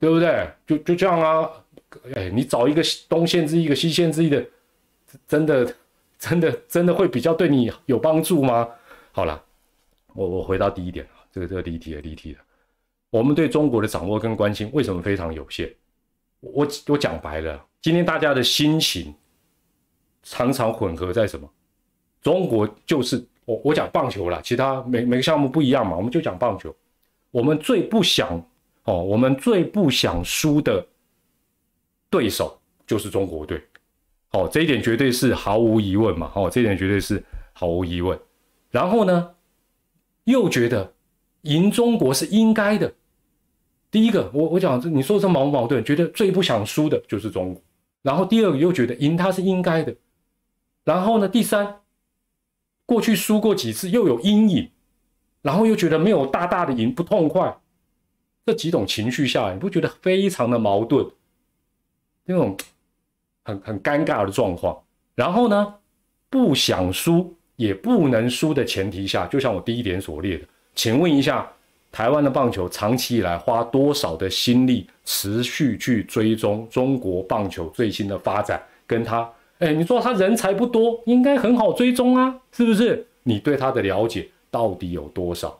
[0.00, 0.50] 对不对？
[0.66, 1.48] 就就这样啊。
[2.14, 4.44] 哎，你找一个东限制一个西限制一的，
[5.28, 5.76] 真的
[6.18, 8.68] 真的真的会比较对你有帮助吗？
[9.12, 9.40] 好了，
[10.14, 12.40] 我我回到第一点啊，这个这个离题了离题了。
[13.10, 15.72] 我们对中国的掌握跟关心为什么非常有限？
[16.40, 19.14] 我我讲白了，今天大家的心情。
[20.22, 21.48] 常常混合在什么？
[22.22, 26.74] 中国就是我我讲棒球啦，其他每每个项目不一样嘛，我们就讲棒球。
[27.30, 28.44] 我们最不想
[28.84, 30.86] 哦，我们最不想输的
[32.10, 33.62] 对手就是中国队，
[34.32, 38.18] 哦，这一点绝对是毫无疑问嘛，哦，这一点绝对是毫无疑问。
[38.70, 39.34] 然后呢，
[40.24, 40.92] 又觉得
[41.42, 42.92] 赢中国是应该的。
[43.90, 45.82] 第一个，我我讲这你说这矛不矛盾？
[45.82, 47.62] 觉得最不想输的就是中国。
[48.02, 49.94] 然后第二个又觉得赢他是应该的。
[50.90, 51.82] 然后呢，第三，
[52.84, 54.68] 过去输过几次又有阴影。
[55.42, 57.56] 然后又觉得没有大大的赢不痛快，
[58.44, 61.06] 这几种情绪下来，你不觉得非常的矛盾？
[62.24, 62.54] 那种
[63.44, 64.78] 很很尴尬的状况。
[65.14, 65.76] 然后呢，
[66.28, 71.50] 不想输也不能输的前提下，就像我第一点所列的，请问一下，
[71.90, 78.62] 台湾的棒球长期以来花多少的心力，持续去追踪中国棒球最新的发展？
[78.86, 79.26] 跟他，
[79.60, 83.06] 哎，你说他人才不多，应该很好追踪啊，是不是？
[83.22, 84.28] 你对他的了解？
[84.50, 85.58] 到底有多少？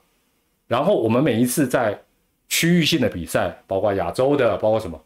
[0.66, 2.00] 然后我们每一次在
[2.48, 5.00] 区域性的比赛，包括亚洲的，包括什么？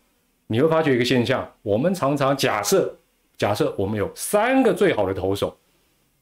[0.47, 2.95] 你会发觉一个现象：我们常常假设，
[3.37, 5.57] 假设我们有三个最好的投手，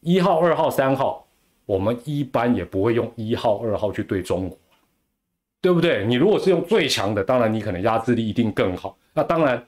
[0.01, 1.27] 一号、二号、三号，
[1.67, 4.59] 我们一般也不会用一号、二号去对中国，
[5.61, 6.07] 对不对？
[6.07, 8.97] 你如果是用最强的，当然你可能压制力一定更好。
[9.13, 9.63] 那当然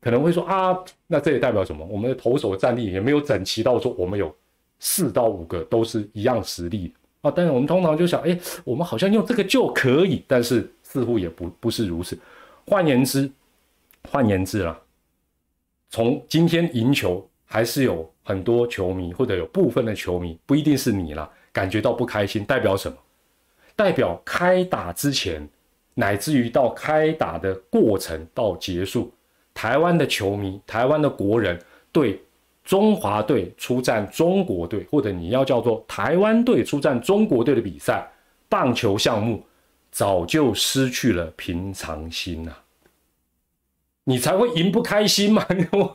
[0.00, 1.84] 可能会说啊，那这也代表什么？
[1.86, 4.34] 我们的投手战力也没有整齐到说我们有。
[4.80, 12.16] 四到五个都是一样实力啊，但是我们通常就想，哎，我们好像用这个就可以，但是似乎也不不是如此。
[12.64, 13.28] 换言之，
[14.08, 14.80] 换言之啦，
[15.90, 22.96] 从今天赢球，还是有很多球迷或者有部分的球迷，不一定是你啦，感觉到不开心，代表什么？
[23.74, 25.44] 代表开打之前，
[25.94, 29.10] 乃至于到开打的过程到结束，
[29.60, 32.22] 台湾的球迷，台湾的国人对。
[32.62, 38.06] 中华队出战中国队，或者你要叫做台湾队出战中国队的比赛，
[38.46, 39.42] 棒球项目
[39.90, 42.52] 早就失去了平常心呐，
[44.04, 45.46] 你才会赢不开心嘛？
[45.72, 45.94] 我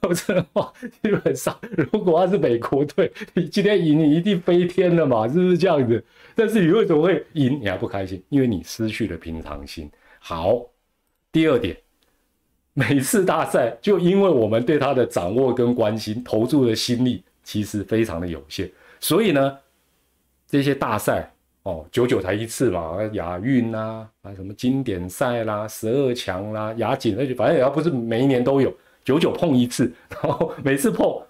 [0.00, 5.28] 我这话，基本上如果他是美国队，你今天赢，你一定飞天了嘛？
[5.28, 6.04] 是不是这样子？
[6.34, 7.60] 但是你为什么会赢？
[7.60, 8.20] 你还不开心？
[8.28, 9.88] 因为你失去了平常心。
[10.18, 10.66] 好，
[11.30, 11.76] 第二点。
[12.74, 19.58] 每次大赛，就因为我们对他的掌握跟关心，投注的心力其实非常的有限，所以呢，
[20.48, 21.30] 这些大赛
[21.64, 31.22] 哦，久久才一次嘛，亚运啦，啊什么经典赛啦，十二强啦，亚锦，那就反正也要不是每一年都有，久久碰一次，然后每次碰，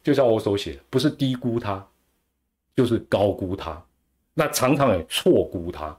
[0.00, 1.84] 就像我所写，不是低估他，
[2.76, 3.84] 就是高估他，
[4.32, 5.98] 那常常也错估他，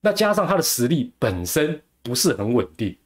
[0.00, 2.96] 那加上他的实力本身不是很稳定。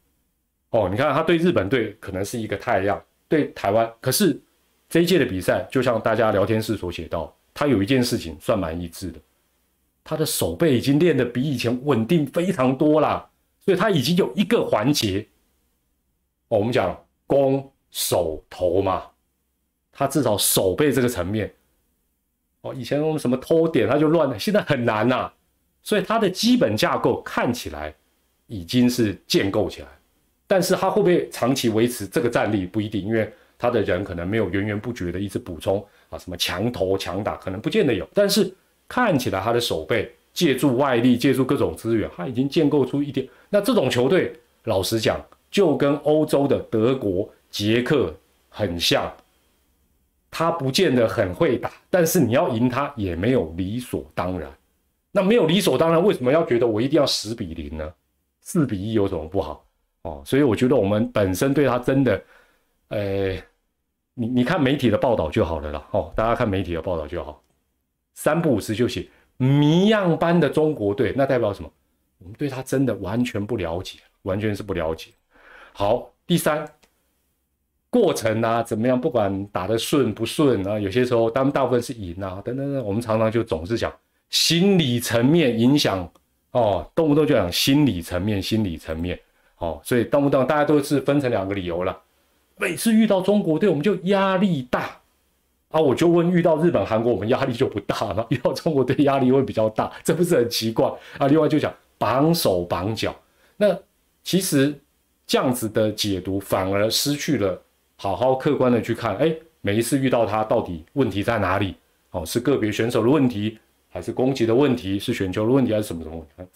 [0.71, 4.41] 哦，你看他对日本队可能是一个太阳，对台湾，可是
[4.89, 9.19] 这一届的比赛，就像大家聊天室所写到，他有一件事情算蛮一致的，
[10.05, 13.29] 他的手背已经练得比以前稳定非常多啦，
[13.65, 15.27] 所以他已经有一个环节，
[16.49, 19.09] 哦，我们讲攻手投嘛，
[19.91, 21.53] 他至少手背这个层面，
[22.61, 25.33] 哦，以前我们什么偷点他就乱了，现在很难呐，
[25.83, 27.93] 所以他的基本架构看起来
[28.47, 29.89] 已经是建构起来。
[30.51, 38.05] 但是他会不会长期维持这个战力不一定，因为他的人可能没有源源不绝的一直补充啊，什么强投强打可能不见得有。
[38.13, 38.53] 但是
[38.89, 43.25] 看起来他的手背借助外力，借助各种资源，他已经建构出一点。
[43.49, 44.33] 那这种球队，
[44.65, 48.13] 老实讲，就跟欧洲的德国、捷克
[48.49, 49.09] 很像，
[50.33, 54.51] 他不见得很会打，但是你要赢他也没有理所当然。
[55.13, 57.89] 那没有理所当然，为什么要觉得我一定要十比零呢？
[58.41, 59.65] 四比一有什么不好？
[60.03, 62.23] 哦，所以我觉得我们本身对他真的，
[62.89, 63.33] 呃，
[64.15, 65.87] 你你看媒体的报道就好了啦。
[65.91, 67.43] 哦，大家看媒体的报道就好，
[68.15, 71.71] 三不五时就写谜样般的中国队，那代表什么？
[72.19, 75.11] 我们对他真的完全不了解，完全是不了解。
[75.73, 76.67] 好，第三
[77.89, 79.01] 过程啊，怎么样？
[79.01, 83.93] 不管打得顺不顺啊，有些时候，当大部分是赢啊，等等等，我们常常就总是讲
[84.29, 86.11] 心理层面影响
[86.53, 89.19] 哦，动不动就讲心理层面，心理层面。
[89.61, 91.99] 哦，所以动不动大家都是分成两个理由了。
[92.57, 95.01] 每次遇到中国队，我们就压力大
[95.71, 95.81] 啊。
[95.81, 101.27] 我就问，遇到日本、韩国，我们压力就不大了； 遇到中国队，压力会比较大，这不是很奇怪啊？
[101.27, 103.15] 另外就讲绑手绑脚，
[103.57, 103.79] 那
[104.23, 104.75] 其实
[105.27, 107.61] 这样子的解读反而失去了
[107.97, 109.17] 好好客观的去看。
[109.17, 111.77] 哎，每一次遇到他，到底问题在哪里？
[112.13, 113.59] 哦，是个别选手的问题，
[113.91, 114.99] 还是攻击的问题？
[114.99, 116.51] 是选球的问题，还是什么什么问题？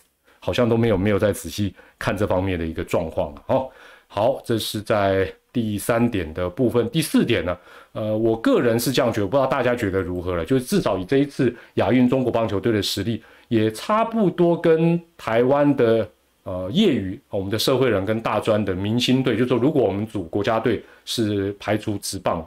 [0.44, 3.70] 好像都没有没有再仔细看这方面的一个状况了哦。
[4.06, 7.56] 好，这是在第三点的部分，第四点呢，
[7.92, 10.44] 呃，我个人是这样觉得，不知道大家觉得如何了？
[10.44, 16.08] 就是至少以这一次亚运中国棒球队的实力，也差不多跟台湾的
[16.42, 22.46] 呃业余我们的社会人跟大专的明星队，就说如果我们组国家队是排除职棒，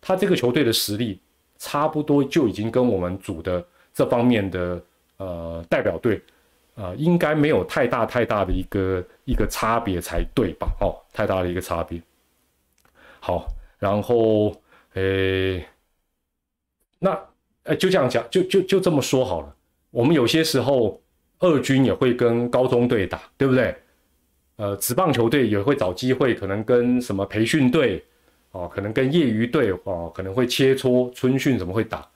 [0.00, 1.20] 他这个球队的实力
[1.58, 4.82] 差不多就已经跟我们组的这方面的
[5.18, 6.20] 呃代表队。
[6.74, 10.68] 啊，应该没有太大太大的一个一个差别才对吧？
[10.80, 12.00] 哦，太大的一个差别。
[13.20, 13.46] 好，
[13.78, 14.52] 然后，
[14.94, 15.64] 诶，
[16.98, 17.18] 那，
[17.64, 19.54] 诶，就这样讲，就就就这么说好了。
[19.90, 21.00] 我们有些时候
[21.38, 23.74] 二军也会跟高中队打，对不对？
[24.56, 28.04] 呃，职棒球队也会找机会，可能跟什么培训队，
[28.50, 32.08] 哦，可能跟业余队，哦，可能会切磋春训，怎么会打？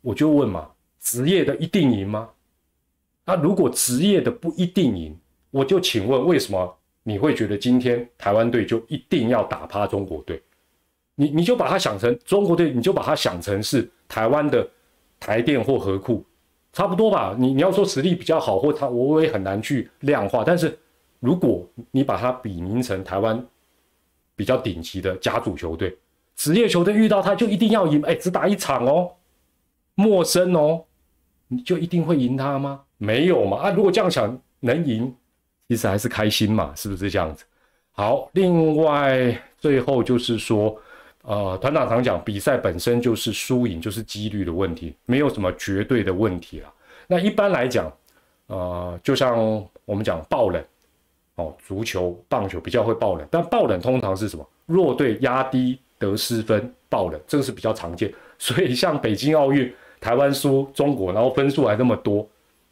[0.00, 2.30] 我就问嘛，职业的一定赢吗？
[3.26, 5.18] 那如果职业的不一定赢，
[5.50, 10.40] 我就请问为什么你会觉得今天台湾队就一定要打趴中国队？
[11.16, 14.68] 你你就把它想成中国队，你就把它想成是台湾的
[15.18, 16.24] 台电或河库，
[16.72, 17.34] 差不多吧？
[17.38, 20.44] 你你要说实力比较好，或他我也很难去量化。
[20.44, 20.78] 但是
[21.18, 23.44] 如果你把它比名成台湾
[24.36, 25.98] 比较顶级的甲组球队，
[26.36, 28.00] 职业球队遇到他就一定要赢？
[28.02, 29.10] 哎，只打一场哦，
[29.94, 30.84] 陌生哦，
[31.48, 32.82] 你就一定会赢他吗？
[32.98, 33.70] 没有嘛啊！
[33.70, 35.14] 如果这样想能赢，
[35.68, 37.44] 其实还是开心嘛，是不是这样子？
[37.92, 40.76] 好，另外最后就是说，
[41.22, 46.72] 呃，团长常讲，比赛本身就是输赢，就是几率的问题，没有什么绝对的问题了。
[47.06, 47.92] 那一般来讲，
[48.46, 49.36] 呃，就像
[49.84, 50.62] 我们讲爆冷，
[51.36, 54.48] 哦，足球、棒球比较会爆冷，但爆冷通常是什么？
[54.66, 58.12] 弱队压低得失分爆冷，这个是比较常见。
[58.38, 62.28] 所以像北京奥运，台湾输中国，然后分数还那么多。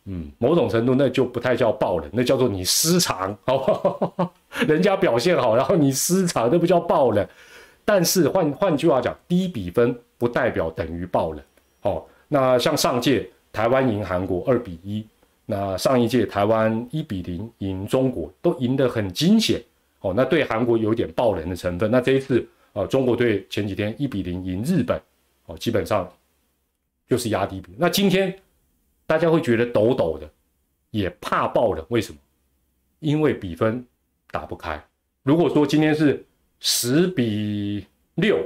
[0.07, 4.31] 嗯，某种程度那就不太叫爆冷，那叫做你失常， 好
[4.67, 7.27] 人家表现好，然后你失常，那不叫爆冷。
[7.87, 11.43] 但是换换句话讲，低比分不代表等于爆冷。
[11.81, 15.07] 好，那像上届台湾赢韩国二比一，
[15.47, 19.63] 那上一届台湾一比零赢中国，都赢得很惊险。
[20.01, 21.91] 哦，那对韩国有点爆冷的成分。
[21.91, 25.01] 那这一次啊，中国队前几天一比零赢日本，
[25.47, 26.07] 哦，基本上
[27.09, 27.73] 就是压低比。
[27.79, 28.39] 那今天。
[29.07, 30.29] 大家会觉得抖抖的，
[30.91, 32.19] 也怕爆冷，为什么？
[33.01, 33.85] 因为比分
[34.31, 34.83] 打不开。
[35.23, 36.25] 如果说今天是
[36.59, 38.39] 十比六，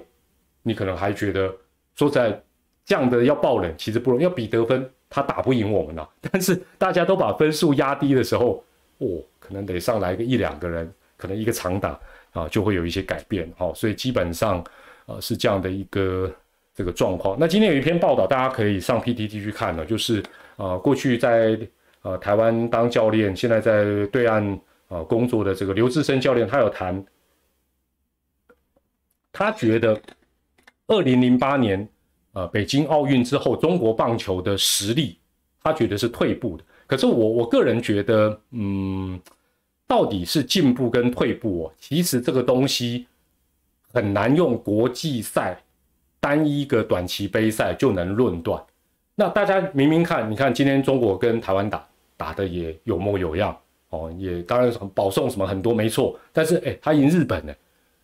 [0.62, 1.54] 你可能还觉得
[1.94, 2.42] 说在
[2.84, 6.08] 这样的要爆冷，其实不容易，要比得分，他打不赢我们了。
[6.20, 8.64] 但是大家都把分数压低的时候，
[8.98, 12.00] 哦，可能得上来个一两个人，可能一个长打
[12.32, 13.48] 啊，就会有一些改变。
[13.56, 14.64] 好，所以基本上
[15.06, 16.34] 呃是这样的一个
[16.74, 17.36] 这个状况。
[17.38, 20.20] 那今天有一篇报道，大家可以上 PTT 去看呢，就是。
[20.58, 21.58] 啊，过去在
[22.02, 27.02] 呃台湾当教练，现在在对岸啊工作的这个刘志生教练，他有谈，
[29.32, 29.98] 他觉得
[30.88, 31.88] 二零零八年
[32.32, 35.16] 呃北京奥运之后，中国棒球的实力，
[35.62, 36.64] 他觉得是退步的。
[36.88, 39.20] 可是我我个人觉得，嗯，
[39.86, 43.06] 到底是进步跟退步哦，其实这个东西
[43.92, 45.62] 很难用国际赛
[46.18, 48.60] 单一个短期杯赛就能论断。
[49.20, 51.84] 那大家明明看，你看今天中国跟台湾打
[52.16, 53.56] 打的也有模有样
[53.88, 57.52] 哦，也当然保送什么很多没错，但是哎，他赢日本呢，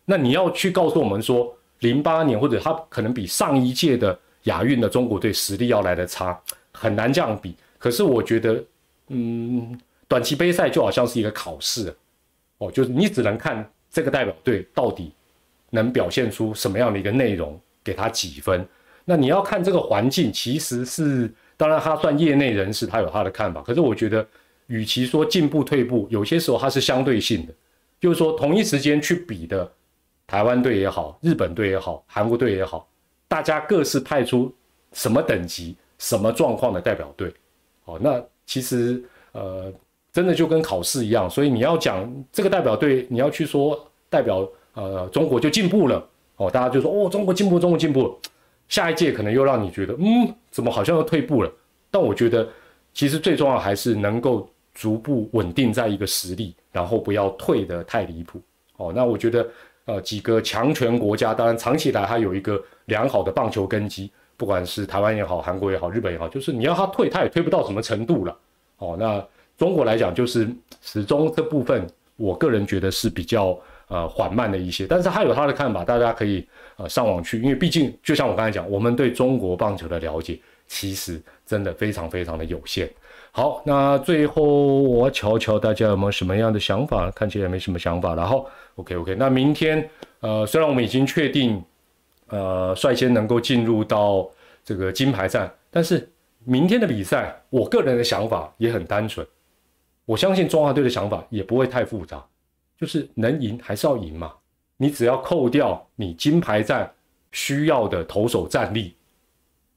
[0.03, 6.37] 那你要去告诉我们说，零八年或者他可能比上一届的亚运的中国队实力要来的差，
[6.73, 7.55] 很难这样比。
[7.77, 8.61] 可是我觉得，
[9.07, 11.95] 嗯，短期杯赛就好像是一个考试
[12.57, 15.13] 哦，就是你只能看这个代表队到底
[15.69, 18.67] 能表现出什么样的一个内容，给他几分。
[19.07, 23.61] 那你要看这个环境，其实是当然他算业内人士，他有他的看法。
[23.61, 24.25] 可是我觉得，
[24.65, 27.53] 与其说进步退步，有些时候它是相对性的，
[27.99, 29.71] 就是说同一时间去比的，
[30.25, 32.89] 台湾队也好，日本队也好，韩国队也好，
[33.27, 34.51] 大家各自派出
[34.93, 37.31] 什么等级、什么状况的代表队。
[37.83, 39.03] 哦，那其实
[39.33, 39.71] 呃，
[40.11, 41.29] 真的就跟考试一样。
[41.29, 46.03] 所以你要讲这个代表队，你要去说代表呃中国就进步了，
[46.37, 48.19] 哦，大家就说哦，中国进步，中国进步。
[48.67, 51.51] 下一届可能又让你觉得，嗯，怎么好像又退步了？
[51.91, 52.47] 但我觉得，
[52.93, 58.41] 其实最重要还是能够逐步稳定在一个实力，然后不要退得太离谱。
[58.77, 59.47] 哦，那我觉得，
[59.85, 68.37] 呃，几个强权国家，当然长期以来它有一个良好的棒球根基，不管是台湾也好，韩国也好，日本也好，就是你要它退，它也退不到什么程度了。
[68.79, 69.25] 哦，那
[69.57, 70.49] 中国来讲，就是
[70.81, 71.87] 始终这部分，
[72.17, 73.57] 我个人觉得是比较。
[73.87, 82.89] 呃，缓慢的一些，但是他有他的看法，大家可以呃上网去，因为毕竟就像我刚才讲，我们对中国棒球的了解其实真的非常非常的有限。
[83.31, 88.15] 好，那最后我瞧瞧大家有没有什么样的想法，看起来没什么想法。
[88.15, 89.87] 然后，OK OK，那明天
[90.21, 91.61] 呃，虽然我们已经确定，
[92.29, 94.27] 呃，率先能够进入到
[94.63, 96.09] 这个金牌战，但是
[96.45, 99.27] 明天的比赛，我个人的想法也很单纯，
[100.05, 102.23] 我相信中华队的想法也不会太复杂，
[102.79, 104.33] 就是能赢还是要赢嘛。
[104.77, 106.91] 你只要扣掉你金牌战
[107.31, 108.95] 需要的投手战力，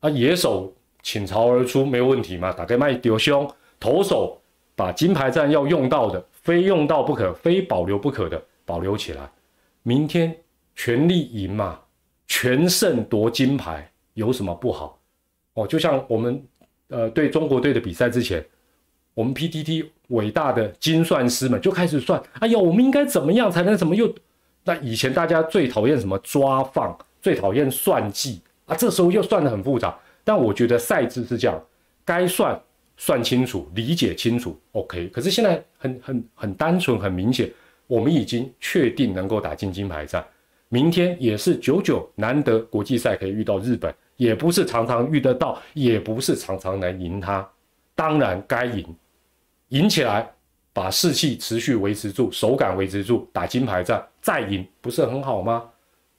[0.00, 2.52] 啊，野手倾巢而出没有问题嘛？
[2.52, 4.40] 打开麦丢胸，投手
[4.74, 9.30] 把金牌战要用到的，非用到不可，非保留不可的保留起来。
[9.82, 10.36] 明天
[10.74, 11.80] 全力赢嘛，
[12.26, 15.00] 全胜夺金牌有什么不好？
[15.54, 16.44] 哦，就像我们
[16.88, 18.44] 呃对中国队的比赛之前，
[19.14, 24.12] 我们 PTT 伟大的精算师们就开始算，哎呀，我们应该怎么样才能怎么又？
[24.64, 29.98] 那以前大家最讨厌什么抓放，最讨厌算计啊，这时候又算得很复杂。
[30.24, 31.58] 但我觉得赛制是这样，
[32.04, 32.60] 该算
[32.98, 35.08] 算清楚，理解清楚，OK。
[35.08, 37.50] 可是现在很很很单纯，很明显，
[37.86, 40.22] 我们已经确定能够打进金牌战。
[40.68, 47.48] 明天也是久久难得国际赛可以遇到日本，也不是常常遇得到，也不是常常能赢他。
[47.94, 48.84] 当然该赢，
[49.68, 50.30] 赢起来。
[50.70, 55.64] 把士气持续维持住，手感维持住，打金牌战再赢，不是很好吗？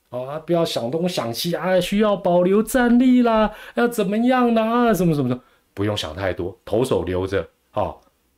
[0.10, 4.62] 啊，不要想东想西啊，需要保留战力啦，要怎么样呢？
[4.62, 5.40] 啊，什么什么的，
[5.74, 7.96] 不用想太多，投手留着，啊，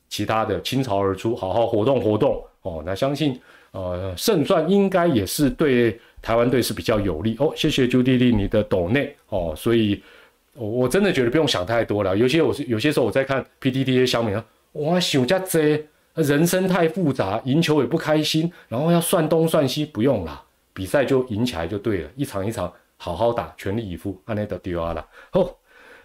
[0.10, 2.84] 其他的倾巢而出，好好活动活动哦。
[2.86, 3.40] 那相信，
[3.72, 7.52] 呃，胜算应该也是对台湾队是比较有利哦。
[7.56, 10.04] 谢谢朱弟弟你的抖内哦，所以，
[10.54, 12.16] 我我真的觉得不用想太多了。
[12.16, 15.86] 有些我是有些时候我在看 PDD 小米啊，哇，想加这。
[16.14, 20.44] 人生太复杂，赢球也不开心，然后要算东算西，不用啦，
[20.74, 25.08] 比赛就赢起来就对了，一场一场好好打，全力以赴，安内德丢啊了。
[25.32, 25.56] 哦，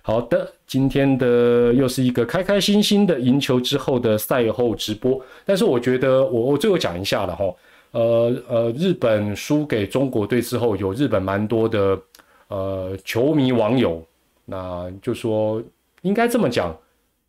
[0.02, 7.52] 好的，今天的又是一个开开心心的赢球之后的赛后直播，但是我觉得我我最后讲一下了哈，
[7.90, 12.00] 呃呃，日本输给中国队之后，有日本蛮多的
[12.46, 14.00] 呃球迷网友，
[14.44, 15.60] 那就说
[16.02, 16.72] 应该这么讲，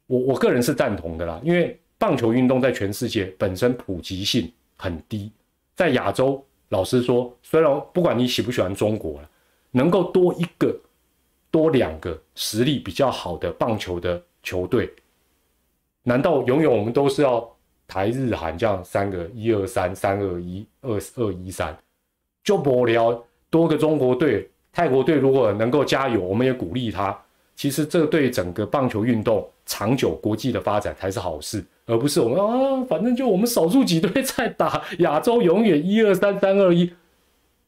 [0.08, 1.80] 我我个人是赞同的啦，因为。
[2.00, 5.32] 棒球运动在全世界本身普及性很低，
[5.74, 9.30] 在亚洲，老实说，虽然不管你喜不喜欢中国了，
[9.72, 10.80] 能够多一个、
[11.50, 14.94] 多两个实力比较好的棒球的球队，
[16.04, 17.52] 难道永远我们都是要
[17.88, 21.76] 台日韩这样三个一二三三二一二二一三
[22.44, 23.26] 就不了？
[23.50, 27.20] 多个中国队、泰国队如果能够加油，我们也鼓励他。
[27.56, 31.64] 其实这对整个棒球运动长久国际的发展才是好事。
[31.86, 36.92] 而不是我们啊，反正就我们少数几队在打亚洲，永远一二三三二一，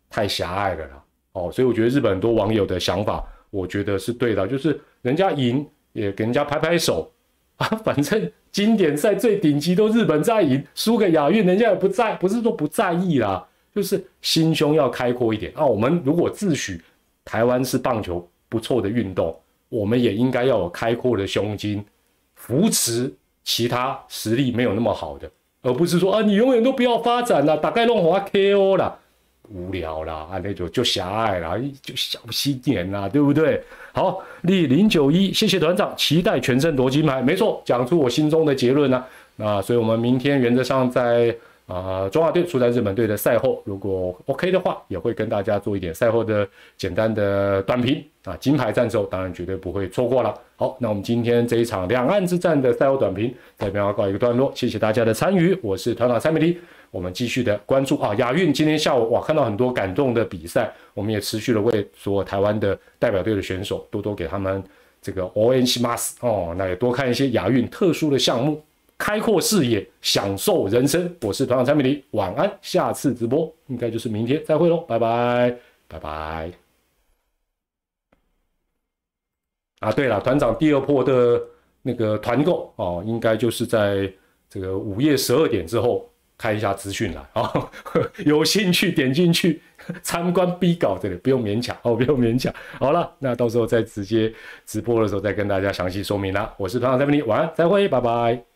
[0.10, 1.04] 太狭隘了啦。
[1.32, 7.10] 哦，所以我觉得日本很多网友的想法，我觉得是对的，就是人家赢也给人家拍拍手
[7.56, 15.66] 啊，反正经典赛最顶级都日本在赢，输给亚运人家也不在，不是说不在意啦，就是心胸要开阔一点啊。
[15.66, 16.82] 我们如果自诩
[17.24, 19.34] 台湾是棒球不错的运动，
[19.70, 21.84] 我们也应该要有开阔的胸襟，
[22.36, 23.14] 扶持。
[23.42, 25.28] 其他实力没有那么好的，
[25.64, 28.96] 而不是说啊，你永远都不要发展了，大概弄滑 KO 了，
[29.50, 33.60] 无聊了啊，那就就狭隘了，就小心点啦，对不对？
[33.92, 39.04] 好，立零九一，谢谢团长，期待全胜夺金牌，没错，讲出我心中的结论呢。
[39.38, 41.36] 那所以我们明天原则上在。
[41.70, 48.36] 啊，中华队出在日本队的赛后，如果 OK 的话，也会跟大家做一点赛后的简单的短评啊。
[48.38, 50.34] 金牌战之后，当然绝对不会错过了。
[50.56, 54.52] 好，那我们今天这一场两岸之战的赛后短评，在这边要告一个段落。
[54.56, 56.58] 谢谢大家的参与，我是团长蔡美丽。
[56.90, 64.64] 我们继续的关注啊，亚运今天下午哇，看到很多感动的比赛，我们也持续的为所有台湾的代表队的选手多多给他们
[65.00, 68.60] 这个 O N 西马斯哦，那也多看一些亚运特殊的项目。
[69.00, 71.12] 开阔视野，享受人生。
[71.22, 72.52] 我是团长蔡美丽，晚安。
[72.62, 76.52] 下次直播应该就是明天，再会喽，拜拜，拜拜。
[79.80, 81.42] 啊，对了，团长第二波的
[81.82, 84.12] 那个团购哦，应该就是在
[84.50, 87.72] 这个午夜十二点之后开一下资讯了啊，
[88.26, 89.62] 有兴趣点进去
[90.02, 92.54] 参观 B 稿这里，不用勉强哦，不用勉强。
[92.78, 94.32] 好了，那到时候再直接
[94.66, 96.54] 直播的时候再跟大家详细说明啦。
[96.58, 98.49] 我是团长蔡美丽，晚安，再会，拜拜。